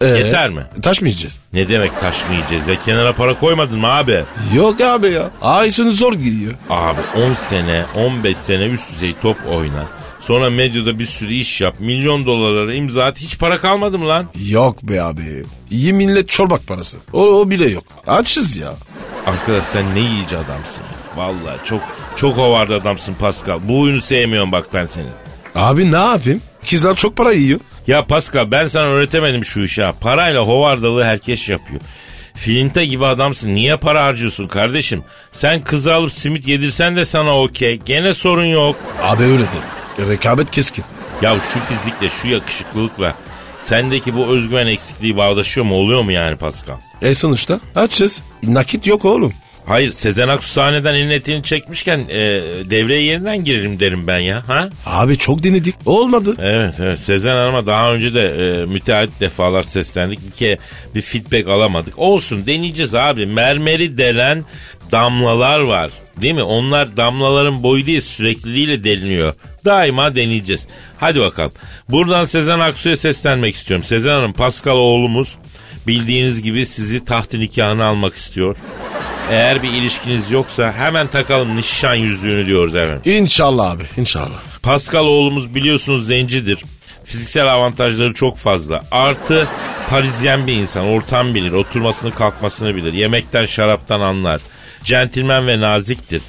Ee, 0.00 0.06
Yeter 0.06 0.48
mi? 0.50 0.62
Taş 0.82 1.00
mı 1.02 1.08
yiyeceğiz? 1.08 1.38
Ne 1.52 1.68
demek 1.68 2.00
taşmayacağız 2.00 2.68
ya 2.68 2.74
kenara 2.84 3.12
para 3.12 3.38
koymadın 3.38 3.78
mı 3.78 3.86
abi? 3.86 4.24
Yok 4.54 4.80
abi 4.80 5.10
ya. 5.10 5.30
Ay 5.42 5.70
sonu 5.70 5.90
zor 5.92 6.12
giriyor. 6.12 6.54
Abi 6.70 7.00
10 7.30 7.34
sene 7.34 7.84
15 7.96 8.36
sene 8.36 8.64
üst 8.66 8.92
düzey 8.92 9.14
top 9.22 9.36
oyna. 9.50 9.86
Sonra 10.20 10.50
medyada 10.50 10.98
bir 10.98 11.06
sürü 11.06 11.32
iş 11.34 11.60
yap. 11.60 11.74
Milyon 11.78 12.26
dolarlara 12.26 12.74
imza 12.74 13.04
at. 13.04 13.18
Hiç 13.20 13.38
para 13.38 13.58
kalmadı 13.58 13.98
mı 13.98 14.08
lan? 14.08 14.26
Yok 14.48 14.82
be 14.82 15.02
abi. 15.02 15.44
İyi 15.70 15.92
millet 15.92 16.28
çorbak 16.28 16.66
parası. 16.66 16.96
O, 17.12 17.22
o 17.26 17.50
bile 17.50 17.68
yok. 17.70 17.84
Açız 18.06 18.56
ya. 18.56 18.74
Arkadaş 19.26 19.66
sen 19.66 19.94
ne 19.94 20.00
yiyici 20.00 20.36
adamsın. 20.36 20.82
Vallahi 21.16 21.58
çok 21.64 21.80
çok 22.16 22.36
hovarda 22.36 22.74
adamsın 22.74 23.14
Pascal. 23.14 23.58
Bu 23.62 23.80
oyunu 23.80 24.00
sevmiyorum 24.00 24.52
bak 24.52 24.66
ben 24.74 24.86
senin. 24.86 25.10
Abi 25.54 25.92
ne 25.92 25.96
yapayım? 25.96 26.40
Kızlar 26.70 26.96
çok 26.96 27.16
para 27.16 27.32
yiyor. 27.32 27.60
Ya 27.86 28.06
Pascal 28.06 28.50
ben 28.50 28.66
sana 28.66 28.84
öğretemedim 28.86 29.44
şu 29.44 29.60
işi 29.60 29.82
ha. 29.82 29.92
Parayla 30.00 30.42
hovardalığı 30.42 31.04
herkes 31.04 31.48
yapıyor. 31.48 31.80
Filinta 32.34 32.84
gibi 32.84 33.06
adamsın. 33.06 33.54
Niye 33.54 33.76
para 33.76 34.04
harcıyorsun 34.04 34.46
kardeşim? 34.46 35.04
Sen 35.32 35.62
kızı 35.62 35.94
alıp 35.94 36.12
simit 36.12 36.48
yedirsen 36.48 36.96
de 36.96 37.04
sana 37.04 37.40
okey. 37.40 37.78
Gene 37.84 38.14
sorun 38.14 38.44
yok. 38.44 38.76
Abi 39.02 39.22
öyle 39.22 39.44
deme. 39.98 40.10
Rekabet 40.10 40.50
keskin. 40.50 40.84
Ya 41.22 41.36
şu 41.52 41.60
fizikle, 41.60 42.08
şu 42.08 42.28
yakışıklılıkla 42.28 43.14
sendeki 43.62 44.16
bu 44.16 44.26
özgüven 44.26 44.66
eksikliği 44.66 45.16
bağdaşıyor 45.16 45.66
mu? 45.66 45.74
Oluyor 45.74 46.02
mu 46.02 46.12
yani 46.12 46.36
Pascal? 46.36 46.76
E 47.02 47.14
sonuçta 47.14 47.60
açız. 47.76 48.22
Nakit 48.42 48.86
yok 48.86 49.04
oğlum. 49.04 49.32
Hayır 49.68 49.92
Sezen 49.92 50.28
Aksu 50.28 50.48
sahneden 50.52 50.94
elini 50.94 51.12
etini 51.12 51.42
çekmişken 51.42 51.98
e, 51.98 52.18
devreye 52.70 53.02
yeniden 53.02 53.44
girelim 53.44 53.80
derim 53.80 54.06
ben 54.06 54.18
ya. 54.18 54.42
Ha? 54.48 54.68
Abi 54.86 55.18
çok 55.18 55.42
denedik. 55.42 55.74
Olmadı. 55.86 56.34
Evet 56.38 56.74
evet 56.80 57.00
Sezen 57.00 57.36
Hanım'a 57.36 57.66
daha 57.66 57.92
önce 57.92 58.14
de 58.14 58.22
e, 58.22 58.66
müteahhit 58.66 59.20
defalar 59.20 59.62
seslendik. 59.62 60.26
Bir 60.26 60.30
kere 60.36 60.58
bir 60.94 61.00
feedback 61.00 61.48
alamadık. 61.48 61.98
Olsun 61.98 62.46
deneyeceğiz 62.46 62.94
abi. 62.94 63.26
Mermeri 63.26 63.98
delen 63.98 64.44
damlalar 64.92 65.60
var. 65.60 65.90
Değil 66.20 66.34
mi? 66.34 66.42
Onlar 66.42 66.96
damlaların 66.96 67.62
boyu 67.62 67.86
değil 67.86 68.00
sürekliliğiyle 68.00 68.84
deliniyor. 68.84 69.34
Daima 69.64 70.14
deneyeceğiz. 70.14 70.66
Hadi 70.98 71.20
bakalım. 71.20 71.52
Buradan 71.88 72.24
Sezen 72.24 72.58
Aksu'ya 72.58 72.96
seslenmek 72.96 73.54
istiyorum. 73.54 73.84
Sezen 73.84 74.10
Hanım 74.10 74.32
Pascal 74.32 74.76
oğlumuz 74.76 75.36
bildiğiniz 75.88 76.42
gibi 76.42 76.66
sizi 76.66 77.04
tahtı 77.04 77.40
nikahına 77.40 77.86
almak 77.86 78.14
istiyor. 78.14 78.56
Eğer 79.30 79.62
bir 79.62 79.68
ilişkiniz 79.68 80.30
yoksa 80.30 80.72
hemen 80.72 81.06
takalım 81.06 81.56
nişan 81.56 81.94
yüzüğünü 81.94 82.46
diyoruz 82.46 82.76
efendim. 82.76 83.02
İnşallah 83.04 83.70
abi 83.70 83.84
inşallah. 83.96 84.40
Pascal 84.62 85.04
oğlumuz 85.04 85.54
biliyorsunuz 85.54 86.06
zencidir. 86.06 86.58
Fiziksel 87.04 87.52
avantajları 87.52 88.14
çok 88.14 88.38
fazla. 88.38 88.80
Artı 88.90 89.48
Parisyen 89.90 90.46
bir 90.46 90.52
insan. 90.52 90.86
Ortam 90.86 91.34
bilir. 91.34 91.52
Oturmasını 91.52 92.14
kalkmasını 92.14 92.76
bilir. 92.76 92.92
Yemekten 92.92 93.44
şaraptan 93.44 94.00
anlar. 94.00 94.40
Centilmen 94.82 95.46
ve 95.46 95.60
naziktir. 95.60 96.22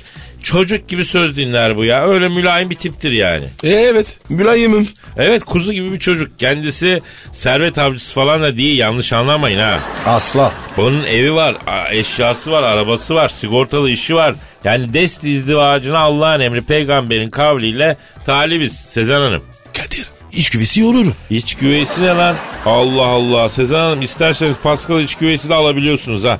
Çocuk 0.43 0.87
gibi 0.87 1.05
söz 1.05 1.37
dinler 1.37 1.77
bu 1.77 1.85
ya. 1.85 2.07
Öyle 2.07 2.29
mülayim 2.29 2.69
bir 2.69 2.75
tiptir 2.75 3.11
yani. 3.11 3.45
E 3.63 3.69
evet 3.69 4.19
mülayimim. 4.29 4.87
Evet 5.17 5.43
kuzu 5.43 5.73
gibi 5.73 5.91
bir 5.91 5.99
çocuk. 5.99 6.39
Kendisi 6.39 7.01
servet 7.31 7.77
avcısı 7.77 8.13
falan 8.13 8.41
da 8.41 8.57
değil 8.57 8.77
yanlış 8.79 9.13
anlamayın 9.13 9.59
ha. 9.59 9.79
Asla. 10.05 10.51
Bunun 10.77 11.03
evi 11.03 11.33
var, 11.35 11.55
eşyası 11.91 12.51
var, 12.51 12.63
arabası 12.63 13.15
var, 13.15 13.29
sigortalı 13.29 13.89
işi 13.89 14.15
var. 14.15 14.35
Yani 14.63 14.93
desti 14.93 15.29
izdivacına 15.29 15.99
Allah'ın 15.99 16.39
emri 16.39 16.61
peygamberin 16.61 17.29
kavliyle 17.29 17.97
talibiz 18.25 18.73
Sezen 18.73 19.19
Hanım. 19.21 19.43
Kadir 19.73 20.05
iç 20.31 20.49
güvesi 20.49 20.83
olur. 20.83 21.05
İç 21.29 21.55
güveysi 21.55 22.01
ne 22.01 22.07
lan? 22.07 22.35
Allah 22.65 23.07
Allah. 23.07 23.49
Sezen 23.49 23.79
Hanım 23.79 24.01
isterseniz 24.01 24.55
Pascal 24.63 24.99
iç 25.01 25.15
güveysi 25.15 25.49
de 25.49 25.53
alabiliyorsunuz 25.55 26.23
ha. 26.23 26.37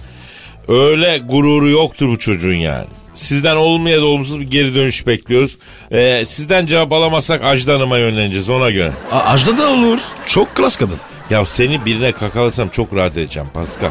Öyle 0.67 1.17
gururu 1.17 1.69
yoktur 1.69 2.07
bu 2.07 2.19
çocuğun 2.19 2.53
yani. 2.53 2.85
Sizden 3.19 3.55
olumlu 3.55 3.89
ya 3.89 4.01
da 4.01 4.05
olumsuz 4.05 4.39
bir 4.39 4.45
geri 4.51 4.75
dönüş 4.75 5.07
bekliyoruz. 5.07 5.57
Ee, 5.91 6.25
sizden 6.25 6.65
cevap 6.65 6.93
alamazsak 6.93 7.43
Ajda 7.43 7.73
Hanım'a 7.73 7.97
yönleneceğiz 7.97 8.49
ona 8.49 8.69
göre. 8.69 8.91
A- 9.11 9.19
Ajda 9.19 9.57
da 9.57 9.69
olur. 9.69 9.99
Çok 10.25 10.55
klas 10.55 10.75
kadın. 10.75 10.97
Ya 11.29 11.45
seni 11.45 11.85
birine 11.85 12.11
kakalasam 12.11 12.69
çok 12.69 12.93
rahat 12.95 13.17
edeceğim 13.17 13.49
Pascal. 13.53 13.89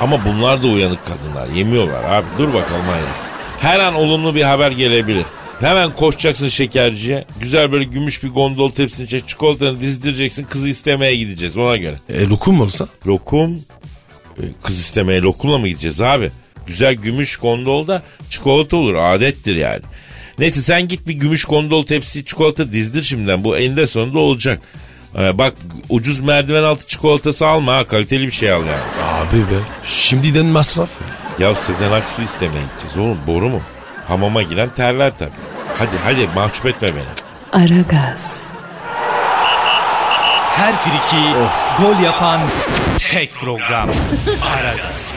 Ama 0.00 0.24
bunlar 0.24 0.62
da 0.62 0.66
uyanık 0.66 0.98
kadınlar. 1.06 1.48
Yemiyorlar 1.56 2.04
abi. 2.04 2.26
Dur 2.38 2.48
bakalım 2.48 2.84
hayırlısı. 2.86 3.22
Her 3.60 3.80
an 3.80 3.94
olumlu 3.94 4.34
bir 4.34 4.42
haber 4.42 4.70
gelebilir. 4.70 5.24
Hemen 5.60 5.92
koşacaksın 5.92 6.48
şekerciye. 6.48 7.24
Güzel 7.40 7.72
böyle 7.72 7.84
gümüş 7.84 8.22
bir 8.22 8.28
gondol 8.28 8.70
tepsini 8.70 9.08
çek. 9.08 9.28
Çikolatanı 9.28 9.80
dizdireceksin. 9.80 10.44
Kızı 10.44 10.68
istemeye 10.68 11.16
gideceğiz 11.16 11.56
ona 11.58 11.76
göre. 11.76 11.96
E 12.08 12.26
lokum 12.26 12.54
mu 12.56 12.62
olsa? 12.62 12.86
Lokum. 13.06 13.54
e, 14.38 14.42
Kız 14.62 14.80
istemeye 14.80 15.20
lokumla 15.20 15.58
mı 15.58 15.68
gideceğiz 15.68 16.00
abi? 16.00 16.30
Güzel 16.66 16.94
gümüş 16.94 17.36
gondolda 17.36 18.02
çikolata 18.30 18.76
olur. 18.76 18.94
Adettir 18.94 19.56
yani. 19.56 19.82
Neyse 20.38 20.60
sen 20.60 20.88
git 20.88 21.06
bir 21.06 21.14
gümüş 21.14 21.44
gondol 21.44 21.86
tepsi 21.86 22.24
çikolata 22.24 22.72
dizdir 22.72 23.02
şimdiden. 23.02 23.44
Bu 23.44 23.56
eninde 23.56 23.86
sonunda 23.86 24.18
olacak. 24.18 24.60
Ee, 25.18 25.38
bak 25.38 25.54
ucuz 25.88 26.20
merdiven 26.20 26.62
altı 26.62 26.86
çikolatası 26.86 27.46
alma 27.46 27.74
ha. 27.76 27.84
Kaliteli 27.84 28.26
bir 28.26 28.32
şey 28.32 28.52
al 28.52 28.60
yani. 28.60 28.82
Abi 29.30 29.38
be 29.38 29.58
şimdiden 29.84 30.46
masraf. 30.46 30.88
Ya 31.38 31.54
Sezen 31.54 31.92
Aksu 31.92 32.22
istemeye 32.22 32.62
gideceğiz 32.72 32.96
oğlum. 32.96 33.18
Boru 33.26 33.48
mu? 33.48 33.60
Hamama 34.08 34.42
giren 34.42 34.68
terler 34.76 35.12
tabii. 35.18 35.30
Hadi 35.78 35.90
hadi 36.04 36.28
mahcup 36.34 36.66
etme 36.66 36.88
beni. 36.88 37.62
Aragaz, 37.64 38.42
Her 40.56 40.76
friki 40.76 41.22
gol 41.82 42.04
yapan 42.04 42.40
tek 43.10 43.34
program. 43.34 43.90
Aragaz. 44.56 45.14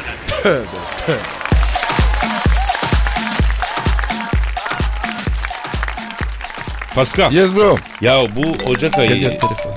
Pascal. 6.95 7.31
Yes 7.31 7.55
bro. 7.55 7.77
Ya 8.01 8.21
bu 8.35 8.69
Ocak 8.69 8.97
ayı. 8.97 9.09
Kadir 9.09 9.23
telefon 9.39 9.55
telefon. 9.55 9.73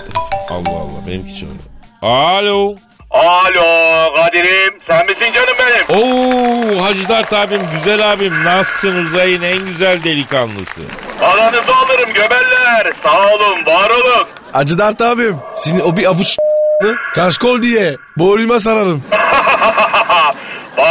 Allah 0.50 0.68
Allah 0.78 1.07
benimki 1.07 1.35
çalıyor. 1.38 1.57
Alo. 2.02 2.74
Alo 3.11 4.14
Kadir'im 4.14 4.81
sen 4.87 5.07
misin 5.07 5.33
canım 5.35 5.54
benim? 5.59 6.02
Oo 6.02 6.83
Hacı 6.85 7.09
Dert 7.09 7.33
abim 7.33 7.61
güzel 7.74 8.12
abim 8.12 8.44
nasılsın 8.44 8.96
uzayın 9.04 9.42
en 9.42 9.59
güzel 9.66 10.04
delikanlısı. 10.04 10.81
Aranızı 11.22 11.74
alırım 11.85 12.09
göbeller. 12.14 12.92
Sağ 13.04 13.35
olun 13.35 13.66
var 13.66 13.90
olun. 13.90 14.26
Acı 14.54 14.78
Dert 14.78 15.00
abim. 15.00 15.37
Senin 15.57 15.81
o 15.81 15.96
bir 15.96 16.07
avuç 16.07 16.37
kaşkol 17.14 17.62
diye 17.62 17.96
boğulma 18.18 18.61
sararım. 18.61 19.02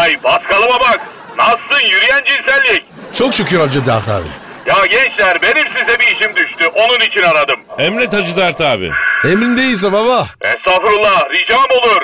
Vay 0.07 0.17
Paskal'ıma 0.17 0.79
bak. 0.79 1.01
Nasılsın 1.37 1.85
yürüyen 1.85 2.21
cinsellik? 2.25 2.83
Çok 3.13 3.33
şükür 3.33 3.59
Acı 3.59 3.85
Dert 3.85 4.09
abi. 4.09 4.27
Ya 4.65 4.85
gençler 4.85 5.41
benim 5.41 5.65
size 5.67 5.99
bir 5.99 6.05
işim 6.15 6.35
düştü. 6.35 6.67
Onun 6.75 6.99
için 7.07 7.21
aradım. 7.21 7.59
Emret 7.77 8.13
Hacı 8.13 8.35
Dert 8.37 8.61
abi. 8.61 8.91
Emrindeyse 9.23 9.91
baba. 9.91 10.27
Estağfurullah 10.41 11.29
ricam 11.29 11.65
olur. 11.71 12.01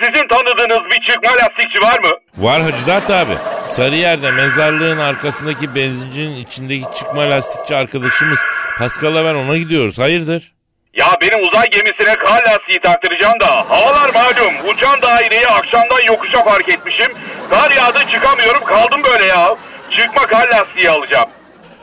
Sizin 0.00 0.28
tanıdığınız 0.28 0.86
bir 0.90 1.00
çıkma 1.00 1.30
lastikçi 1.30 1.82
var 1.82 1.98
mı? 1.98 2.10
Var 2.36 2.62
Hacı 2.62 2.86
Dert 2.86 3.10
abi. 3.10 3.32
Sarıyer'de 3.64 4.30
mezarlığın 4.30 4.98
arkasındaki 4.98 5.74
benzincinin 5.74 6.36
içindeki 6.36 6.84
çıkma 6.98 7.30
lastikçi 7.30 7.76
arkadaşımız 7.76 8.38
Pascal'la 8.78 9.24
ben 9.24 9.34
ona 9.34 9.56
gidiyoruz. 9.56 9.98
Hayırdır? 9.98 10.52
Ya 10.94 11.06
benim 11.20 11.48
uzay 11.48 11.70
gemisine 11.70 12.16
kar 12.16 12.42
lastiği 12.46 12.80
taktıracağım 12.80 13.40
da 13.40 13.46
havalar 13.70 14.10
malum 14.14 14.54
uçan 14.68 15.02
daireyi 15.02 15.46
akşamdan 15.46 16.00
yokuşa 16.06 16.44
fark 16.44 16.68
etmişim. 16.68 17.12
Kar 17.50 17.70
yağdı 17.70 17.98
çıkamıyorum 18.12 18.64
kaldım 18.64 19.00
böyle 19.04 19.24
ya. 19.24 19.56
Çıkma 19.90 20.22
kar 20.26 20.48
lastiği 20.48 20.90
alacağım. 20.90 21.28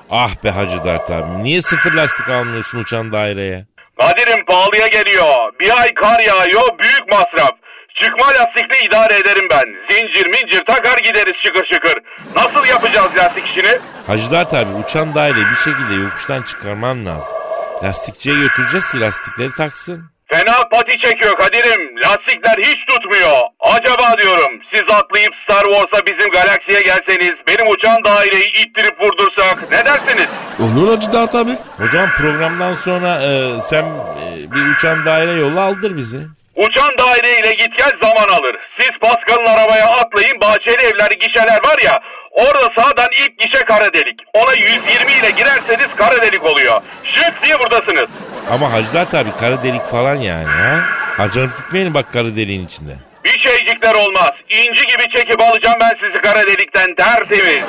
Ah 0.09 0.29
be 0.43 0.49
Hacı 0.49 0.83
Dert 0.83 1.11
abi. 1.11 1.43
Niye 1.43 1.61
sıfır 1.61 1.91
lastik 1.91 2.29
almıyorsun 2.29 2.79
uçan 2.79 3.11
daireye? 3.11 3.65
Kadir'im 3.99 4.45
pahalıya 4.45 4.87
geliyor. 4.87 5.53
Bir 5.59 5.81
ay 5.81 5.93
kar 5.93 6.19
yağıyor 6.19 6.79
büyük 6.79 7.11
masraf. 7.11 7.51
Çıkma 7.95 8.27
lastikle 8.27 8.85
idare 8.85 9.13
ederim 9.15 9.47
ben. 9.51 9.65
Zincir 9.95 10.27
mincir 10.27 10.65
takar 10.65 10.97
gideriz 10.97 11.35
şıkır 11.35 11.65
şıkır. 11.65 11.95
Nasıl 12.35 12.65
yapacağız 12.65 13.11
lastik 13.17 13.47
işini? 13.47 13.79
Hacı 14.07 14.31
Dert 14.31 14.53
abi 14.53 14.69
uçan 14.73 15.15
daireyi 15.15 15.45
bir 15.51 15.55
şekilde 15.71 15.93
yokuştan 16.03 16.41
çıkarman 16.41 17.05
lazım. 17.05 17.37
Lastikçiye 17.83 18.35
götüreceğiz 18.35 18.91
ki 18.91 18.99
lastikleri 18.99 19.51
taksın. 19.51 20.03
Fena 20.25 20.69
pati 20.71 20.97
çekiyor 20.97 21.37
Kadir'im. 21.37 22.01
Lastikler 22.03 22.55
hiç 22.57 22.85
tutmuyor. 22.85 23.37
Acaba 23.59 24.17
diyorum 24.17 24.61
siz 24.73 24.83
atlayıp 24.89 25.35
Star 25.35 25.63
Wars'a 25.63 26.05
bizim 26.05 26.31
galaksiye 26.31 26.81
gelseniz 26.81 27.35
benim 27.47 27.71
uçan 27.71 28.03
daireyi 28.05 28.51
ittirip 28.53 29.01
vurdursak 29.01 29.71
ne 29.71 29.85
dersiniz? 29.85 30.27
Olur 30.59 30.97
Acı 30.97 31.13
Dert 31.13 31.35
abi. 31.35 31.51
Zaman 31.91 32.09
programdan 32.17 32.73
sonra 32.73 33.23
e, 33.23 33.61
sen 33.61 33.83
e, 33.83 34.51
bir 34.51 34.75
uçan 34.75 35.05
daire 35.05 35.33
yolla 35.33 35.61
aldır 35.61 35.95
bizi. 35.95 36.27
Uçan 36.57 36.91
daireyle 36.97 37.53
git 37.53 37.77
gel 37.77 37.91
zaman 38.01 38.27
alır. 38.39 38.55
Siz 38.79 38.97
Pascal'ın 39.01 39.45
arabaya 39.45 39.87
atlayın 39.87 40.41
bahçeli 40.41 40.81
evler 40.81 41.11
gişeler 41.11 41.59
var 41.65 41.77
ya 41.85 41.99
orada 42.31 42.69
sağdan 42.81 43.07
ilk 43.21 43.39
gişe 43.39 43.57
kara 43.65 43.93
delik. 43.93 44.19
Ona 44.33 44.53
120 44.53 45.11
ile 45.11 45.29
girerseniz 45.29 45.95
kara 45.97 46.21
delik 46.21 46.43
oluyor. 46.45 46.81
Şık 47.03 47.43
diye 47.45 47.59
buradasınız. 47.59 48.07
Ama 48.51 48.71
Hacı 48.73 48.93
Dert 48.93 49.13
abi 49.15 49.29
kara 49.39 49.63
delik 49.63 49.87
falan 49.87 50.15
yani 50.15 50.45
ha. 50.45 50.79
Harcanıp 51.17 51.57
gitmeyin 51.57 51.93
bak 51.93 52.11
kara 52.11 52.35
deliğin 52.35 52.65
içinde. 52.65 52.95
Bir 53.25 53.39
şeycikler 53.39 53.95
olmaz. 53.95 54.31
İnci 54.49 54.85
gibi 54.87 55.09
çekip 55.09 55.41
alacağım 55.41 55.77
ben 55.81 55.93
sizi 55.99 56.21
kara 56.21 56.47
delikten 56.47 56.95
tertemiz. 56.95 57.63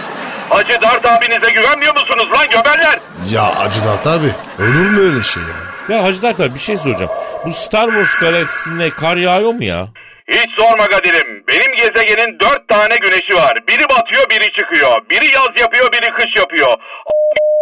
Hacı 0.48 0.82
Dart 0.82 1.06
abinize 1.06 1.50
güvenmiyor 1.50 1.92
musunuz 2.00 2.28
lan 2.32 2.46
göberler? 2.50 2.98
Ya 3.30 3.42
Acı 3.42 3.84
Dert 3.84 4.06
abi. 4.06 4.30
Olur 4.58 4.90
mu 4.90 5.00
öyle 5.00 5.24
şey 5.24 5.42
ya? 5.42 5.67
Ya 5.88 6.04
Hacı 6.04 6.22
Dert 6.22 6.54
bir 6.54 6.58
şey 6.60 6.76
soracağım. 6.76 7.10
Bu 7.46 7.52
Star 7.52 7.86
Wars 7.86 8.14
galaksisinde 8.20 8.90
kar 8.90 9.16
yağıyor 9.16 9.52
mu 9.52 9.64
ya? 9.64 9.88
Hiç 10.28 10.50
sorma 10.50 10.86
Kadir'im. 10.88 11.44
Benim 11.48 11.76
gezegenin 11.76 12.40
dört 12.40 12.68
tane 12.68 12.96
güneşi 12.96 13.34
var. 13.34 13.58
Biri 13.68 13.88
batıyor, 13.88 14.30
biri 14.30 14.52
çıkıyor. 14.52 15.00
Biri 15.10 15.26
yaz 15.34 15.48
yapıyor, 15.60 15.92
biri 15.92 16.10
kış 16.10 16.36
yapıyor. 16.36 16.76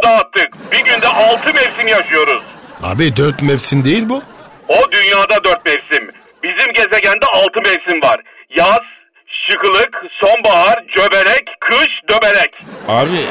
Dağıttık. 0.05 0.73
Bir 0.73 0.85
günde 0.85 1.09
altı 1.09 1.55
mevsim 1.55 1.89
yaşıyoruz. 1.89 2.43
Abi 2.83 3.17
dört 3.17 3.43
mevsim 3.43 3.85
değil 3.85 4.09
bu. 4.09 4.23
O 4.69 4.93
dünyada 4.93 5.45
dört 5.45 5.67
mevsim. 5.67 6.11
Bizim 6.43 6.73
gezegende 6.73 7.27
altı 7.27 7.61
mevsim 7.61 8.03
var. 8.03 8.21
Yaz, 8.57 8.83
şıkılık, 9.27 10.03
sonbahar, 10.11 10.85
cöbelek, 10.89 11.57
kış, 11.61 12.03
döbelek. 12.09 12.55
Abi 12.89 13.27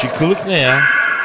şıkılık 0.00 0.46
ne 0.46 0.60
ya? 0.60 0.80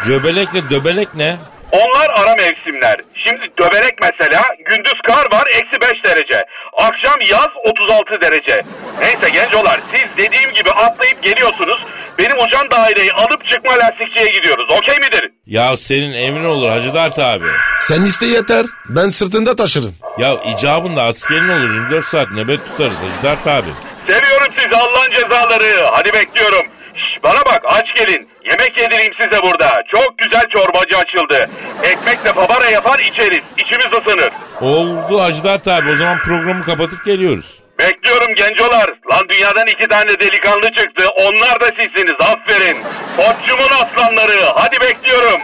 Cöbelekle 0.05 0.69
döbelek 0.69 1.15
ne? 1.15 1.38
Onlar 1.71 2.10
ara 2.10 2.36
mevsimler. 2.36 2.95
Şimdi 3.13 3.51
döbelek 3.60 3.93
mesela 4.01 4.41
gündüz 4.65 5.01
kar 5.03 5.32
var 5.32 5.47
eksi 5.47 5.82
5 5.82 6.03
derece. 6.03 6.45
Akşam 6.77 7.15
yaz 7.29 7.47
36 7.65 8.21
derece. 8.21 8.62
Neyse 8.99 9.29
gencolar 9.29 9.82
siz 9.93 10.25
dediğim 10.25 10.51
gibi 10.53 10.71
atlayıp 10.71 11.23
geliyorsunuz. 11.23 11.86
Benim 12.17 12.38
uçan 12.38 12.71
daireyi 12.71 13.13
alıp 13.13 13.45
çıkma 13.45 13.71
lastikçiye 13.71 14.25
gidiyoruz. 14.32 14.69
Okey 14.69 14.97
midir? 14.97 15.32
Ya 15.45 15.77
senin 15.77 16.13
emrin 16.13 16.43
olur 16.43 16.69
Hacı 16.69 16.93
Dert 16.93 17.19
abi. 17.19 17.45
Sen 17.79 18.01
iste 18.01 18.25
yeter. 18.25 18.65
Ben 18.89 19.10
sırtında 19.10 19.55
taşırım. 19.55 19.95
Ya 20.17 20.41
icabında 20.43 21.03
askerin 21.03 21.49
olur 21.49 21.73
24 21.73 22.05
saat 22.05 22.32
nöbet 22.32 22.65
tutarız 22.65 22.97
Hacı 22.97 23.23
Dert 23.23 23.47
abi. 23.47 23.69
Seviyorum 24.08 24.53
sizi 24.58 24.75
Allah'ın 24.75 25.12
cezaları. 25.12 25.86
Hadi 25.91 26.13
bekliyorum. 26.13 26.65
Şş, 26.95 27.19
bana 27.23 27.45
bak 27.45 27.62
aç 27.65 27.93
gelin. 27.95 28.30
Yemek 28.49 28.78
yedireyim 28.78 29.13
size 29.13 29.41
burada. 29.43 29.84
Çok 29.88 30.17
güzel 30.17 30.43
çorbacı 30.49 30.97
açıldı. 30.97 31.49
Ekmekle 31.84 32.34
fabara 32.34 32.65
yapar 32.69 32.99
içeriz. 32.99 33.41
İçimiz 33.58 33.86
ısınır. 33.93 34.30
Oldu 34.62 35.21
Hacı 35.21 35.43
Dert 35.43 35.67
abi 35.67 35.91
o 35.91 35.95
zaman 35.95 36.19
programı 36.19 36.63
kapatıp 36.63 37.06
geliyoruz. 37.06 37.60
Bekliyorum 37.80 38.36
gencolar. 38.36 38.89
Lan 39.12 39.30
dünyadan 39.30 39.67
iki 39.67 39.88
tane 39.88 40.19
delikanlı 40.19 40.71
çıktı. 40.71 41.04
Onlar 41.10 41.62
da 41.62 41.65
sizsiniz. 41.65 42.15
Aferin. 42.19 42.78
Otçumun 43.17 43.69
aslanları. 43.84 44.41
Hadi 44.56 44.82
bekliyorum. 44.82 45.41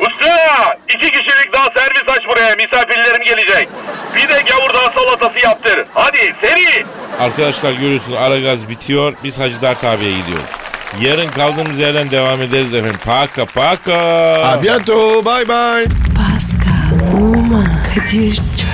Usta! 0.00 0.76
iki 0.88 1.10
kişilik 1.10 1.52
daha 1.52 1.70
servis 1.70 2.08
aç 2.08 2.28
buraya. 2.28 2.54
Misafirlerim 2.54 3.24
gelecek. 3.24 3.68
Bir 4.16 4.28
de 4.28 4.42
gavurdağ 4.50 4.92
salatası 4.92 5.46
yaptır. 5.46 5.84
Hadi 5.94 6.34
seri. 6.40 6.84
Arkadaşlar 7.20 7.72
görüyorsunuz 7.72 8.18
Aragaz 8.18 8.68
bitiyor. 8.68 9.14
Biz 9.24 9.38
Hacı 9.38 9.62
Dert 9.62 9.84
abiye 9.84 10.10
gidiyoruz. 10.12 10.50
Yarın 11.00 11.26
kaldığımız 11.26 11.78
yerden 11.78 12.10
devam 12.10 12.42
ederiz 12.42 12.74
efendim. 12.74 12.98
Paka 13.04 13.44
paka. 13.46 13.94
A 14.44 14.62
bientôt. 14.62 15.24
Bye 15.24 15.48
bye. 15.48 15.86
Pascal, 16.14 17.18
Oman, 17.22 17.66
Kadir 17.94 18.34
çok? 18.34 18.73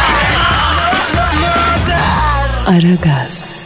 Aragaz. 2.67 3.60